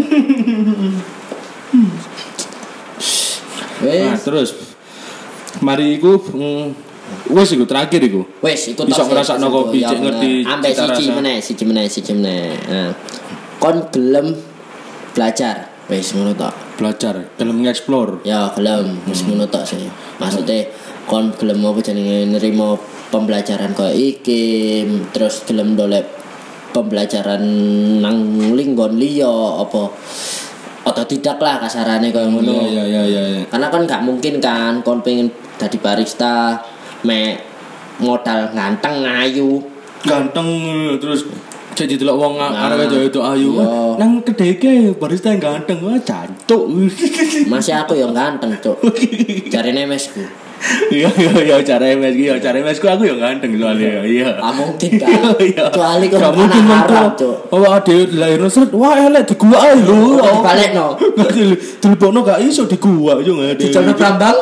Nah, 3.83 4.15
Wes, 4.15 4.23
terus 4.23 4.49
mari 5.59 5.99
iku 5.99 6.15
mm, 6.15 6.67
wis 7.35 7.51
iku 7.51 7.67
terakhir 7.67 7.99
iku. 7.99 8.23
wes 8.39 8.71
ikut 8.71 8.87
Iso 8.87 9.03
ngrasakno 9.11 9.51
kopi, 9.51 9.83
cek 9.83 9.99
ngerti 9.99 10.31
Ambek 10.47 10.71
cita 10.71 10.95
siji 10.95 11.11
meneh, 11.11 11.37
siji 11.43 11.65
meneh, 11.67 11.85
siji 11.91 12.13
meneh. 12.15 12.55
Nah, 12.71 12.91
kon 13.59 13.91
gelem 13.91 14.39
belajar. 15.19 15.75
Wes 15.91 16.15
ngono 16.15 16.31
tok. 16.39 16.55
Belajar, 16.79 17.27
dalam 17.35 17.59
ngeksplor. 17.59 18.23
Ya 18.23 18.55
gelem 18.55 19.03
wis 19.11 19.27
ngono 19.27 19.51
tok 19.51 19.67
sih. 19.67 19.91
Maksudnya 20.23 20.63
kon 21.09 21.35
gelem 21.37 21.63
apa 21.67 21.81
jenenge 21.83 22.31
nerima 22.31 22.79
pembelajaran 23.13 23.75
kaya 23.77 23.93
iki, 23.93 24.83
terus 25.13 25.45
gelem 25.45 25.75
dolek 25.77 26.07
pembelajaran 26.73 27.43
nang 28.01 28.17
linggon 28.57 28.97
liya 28.97 29.29
apa 29.61 29.93
otodidak 30.83 31.39
lah 31.39 31.61
kasarane 31.63 32.09
kaya 32.11 32.27
ngono. 32.27 32.67
Iya 32.67 32.83
iya 32.89 33.03
iya 33.07 33.23
iya. 33.37 33.43
Karena 33.47 33.69
kan 33.71 33.85
nggak 33.87 34.03
mungkin 34.03 34.41
kan 34.43 34.81
kon 34.83 35.05
pengen 35.05 35.31
jadi 35.61 35.77
barista 35.79 36.59
me 37.07 37.39
modal 38.01 38.51
ganteng 38.51 39.05
ngayu. 39.05 39.63
Ganteng 40.03 40.49
terus 40.99 41.29
cek 41.73 41.89
didelok 41.89 42.17
wong 42.21 42.35
Nah, 42.37 42.69
arek 42.69 42.91
itu 43.09 43.21
ayu. 43.23 43.57
iya. 43.57 43.97
Nang 43.97 44.21
kedai 44.27 44.59
ke 44.59 44.93
barista 44.99 45.31
yang 45.31 45.41
ganteng 45.41 45.79
wah 45.85 45.97
jancuk. 46.01 46.67
Masih 47.49 47.75
aku 47.75 47.95
yang 47.99 48.13
ganteng, 48.13 48.55
Cuk. 48.61 48.79
Jarine 49.53 49.87
mesku. 49.89 50.23
Iya 50.93 51.11
iya 51.19 51.33
iya 51.43 51.57
cara 51.67 51.91
MS 51.91 52.15
iya 52.15 52.35
cara 52.39 52.63
MS 52.63 52.79
ku 52.79 52.87
aku 52.87 53.03
yang 53.03 53.19
ganteng 53.19 53.59
soalnya 53.59 54.07
iya. 54.07 54.39
Ah 54.39 54.55
mungkin 54.55 54.95
kan. 54.95 55.35
Kecuali 55.35 56.07
kon 56.07 56.21
Gak 56.23 56.33
mungkin. 56.39 56.63
Cuk. 57.19 57.37
Oh 57.51 57.67
ade 57.67 58.07
lahirno 58.15 58.47
seret 58.47 58.71
wah 58.71 58.95
elek 58.95 59.27
di 59.27 59.35
gua 59.35 59.59
ae 59.59 59.75
lho. 59.83 60.23
Dibalekno. 60.23 60.87
Telepon 61.83 62.23
gak 62.23 62.39
iso 62.47 62.63
di 62.71 62.79
gua 62.79 63.19
yo 63.19 63.43
ngade. 63.43 63.59
Di 63.59 63.75
Jono 63.75 63.93
Prambang. 63.99 64.39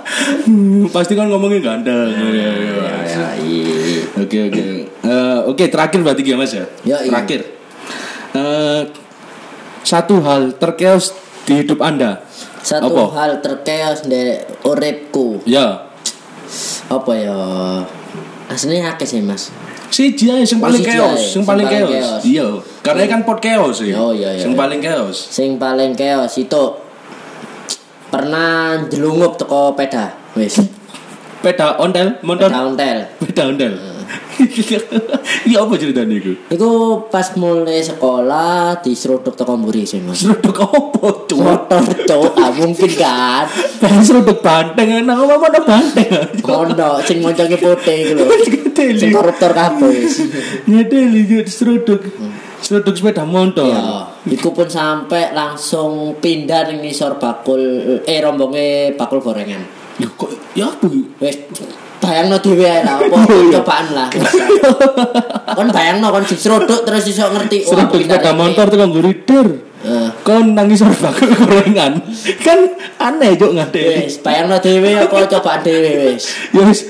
Pasti 0.94 1.12
kan 1.12 1.28
ngomongin 1.28 1.60
ganteng. 1.60 2.16
Iya 2.16 2.50
iya. 2.56 2.80
Ya, 3.04 3.28
iya. 3.36 4.00
Oke 4.16 4.38
oke. 4.48 4.64
Eh, 4.88 5.38
Oke 5.46 5.64
terakhir 5.68 6.00
berarti 6.00 6.24
gimana 6.24 6.48
mas 6.48 6.56
ya? 6.56 6.64
Ya. 6.82 6.98
Terakhir. 7.04 7.40
Eh, 8.32 8.82
satu 9.84 10.18
hal 10.24 10.56
terkeos 10.56 11.14
di 11.46 11.62
hidup 11.62 11.78
anda. 11.78 12.26
Satu 12.66 12.90
Apa? 12.90 13.02
hal 13.14 13.32
terkeos 13.38 14.02
di 14.10 14.34
uripku. 14.66 15.46
Ya. 15.46 15.86
Apa 16.90 17.12
ya? 17.14 17.38
Aslinya 18.50 18.98
akeh 18.98 19.06
sih, 19.06 19.22
Mas. 19.22 19.54
Siji 19.86 20.26
ae 20.34 20.42
sing 20.42 20.58
paling 20.58 20.82
ae, 20.82 21.14
sing 21.14 21.46
paling 21.46 21.62
chaos. 21.62 22.18
Iya, 22.26 22.58
karena 22.82 23.06
kan 23.06 23.20
pot 23.22 23.38
chaos 23.38 23.78
ya. 23.86 23.94
Oh, 23.94 24.10
iya, 24.10 24.34
iya, 24.34 24.42
Sing 24.42 24.52
iya. 24.52 24.58
paling 24.58 24.80
chaos. 24.82 25.16
Sing 25.30 25.50
paling 25.62 25.94
keos 25.94 26.34
itu 26.42 26.62
pernah 28.10 28.82
jelungup 28.90 29.38
teko 29.38 29.78
peda. 29.78 30.10
Wis. 30.34 30.58
Peda 31.38 31.78
ontel, 31.78 32.18
motor, 32.26 32.50
Peda 32.50 32.60
ontel. 32.66 32.98
peda 33.22 33.42
ontel. 33.46 33.72
Iya 35.48 35.62
apa 35.62 35.74
ceritanya 35.78 36.14
iku? 36.18 36.32
Iku 36.52 36.70
pas 37.08 37.32
mulai 37.38 37.80
sekolah 37.80 38.82
diseruduk 38.84 39.34
teko 39.34 39.56
mburi 39.56 39.86
sih, 39.86 40.02
Mas. 40.02 40.22
Seruduk 40.22 40.58
apa? 40.60 41.24
Motor 41.36 41.84
cok, 42.04 42.34
ah, 42.36 42.50
mungkin 42.52 42.90
kan. 42.98 43.46
Pengen 43.78 44.02
seruduk 44.02 44.42
banteng, 44.42 45.06
nang 45.06 45.18
apa 45.24 45.34
mana 45.38 45.60
banteng? 45.62 46.10
Ono 46.42 46.90
sing 47.06 47.22
monconge 47.22 47.56
putih. 47.56 48.16
Ngedeli. 48.76 49.00
Sing 49.00 49.10
koruptor 49.12 49.52
kabeh. 49.56 49.88
wis. 49.88 50.20
Ngedeli 50.68 51.20
jadi 51.24 51.50
seruduk. 51.50 52.00
Seruduk 52.60 52.96
sepeda 52.96 53.22
motor. 53.22 53.68
Ya, 53.68 54.10
iku 54.26 54.50
pun 54.50 54.66
sampai 54.66 55.30
langsung 55.36 56.18
pindah 56.18 56.72
ning 56.72 56.82
ngisor 56.82 57.20
bakul 57.20 57.60
eh 58.02 58.18
rombonge 58.20 58.96
bakul 58.96 59.22
gorengan. 59.22 59.62
Loh, 60.02 60.10
kok 60.18 60.32
ya 60.52 60.68
apa? 60.68 60.88
Wis 61.20 61.36
bayangno 62.06 62.36
dhewe 62.38 62.62
ae 62.64 62.80
lah 62.86 62.94
apa 62.96 63.16
Iya. 63.26 63.58
cobaan 63.58 63.86
lah. 63.90 64.08
kon 65.58 65.68
bayangno 65.68 66.06
kon 66.08 66.22
diseruduk 66.22 66.86
terus 66.86 67.04
iso 67.04 67.26
ngerti 67.26 67.66
oh, 67.66 67.74
aku 67.74 67.98
sepeda 67.98 68.30
motor 68.32 68.70
tuh 68.70 68.78
nggo 68.78 69.02
rider. 69.02 69.46
Eh, 69.86 70.08
Kon 70.26 70.56
nangis 70.56 70.82
bakul 70.82 71.30
gorengan. 71.30 72.00
Kan 72.42 72.58
aneh 72.98 73.38
juk 73.38 73.54
ngade. 73.54 74.06
wis 74.06 74.18
bayangno 74.18 74.58
dhewe 74.58 74.98
apa 74.98 75.26
cobaan 75.28 75.60
dhewe 75.62 76.14
wis. 76.14 76.24
Ya 76.50 76.62
wis 76.64 76.80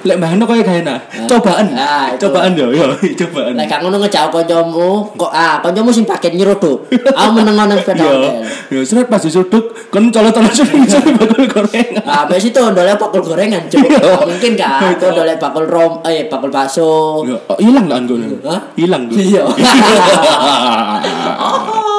lek 0.00 0.16
mbahno 0.16 0.44
koyo 0.48 0.62
gak 0.64 0.80
enak. 0.80 1.00
Cobaan. 1.28 1.66
Ah, 1.76 2.08
itu. 2.14 2.24
Cobaan 2.24 2.56
yo, 2.56 2.72
yo, 2.72 2.88
cobaan. 3.20 3.52
Lek 3.52 3.66
gak 3.68 3.80
ngono 3.84 4.00
ngejak 4.00 4.32
kancamu, 4.32 5.12
kok 5.14 5.32
ah 5.32 5.60
kancamu 5.60 5.92
sing 5.92 6.08
paket 6.08 6.32
nyeruduk. 6.34 6.88
Aku 6.90 7.30
meneng 7.36 7.56
nang 7.56 7.68
sepeda 7.76 8.00
Yo, 8.00 8.12
ontel. 8.16 8.34
yo 8.72 8.80
seret 8.80 9.06
pas 9.12 9.20
disuduk 9.20 9.76
kon 9.92 10.08
colot-colot 10.08 10.52
suduk 10.54 10.88
bakul 11.20 11.44
gorengan. 11.50 12.02
Ah, 12.08 12.24
habis 12.24 12.48
itu 12.48 12.60
ndolek 12.60 12.96
bakul 12.96 13.20
gorengan, 13.20 13.62
Cuk. 13.68 13.84
Iya. 13.84 14.24
Mungkin 14.24 14.52
kan, 14.56 14.96
kok 14.96 15.12
ndolek 15.12 15.36
bakul 15.36 15.64
rom, 15.68 16.00
eh 16.08 16.26
bakul 16.30 16.48
bakso. 16.48 17.20
Oh, 17.26 17.58
Hilang 17.60 17.86
lah 17.90 18.00
anggo. 18.00 18.16
Hah? 18.46 18.60
Hilang. 18.78 19.10
Iya. 19.12 19.44
Iya. 19.44 19.44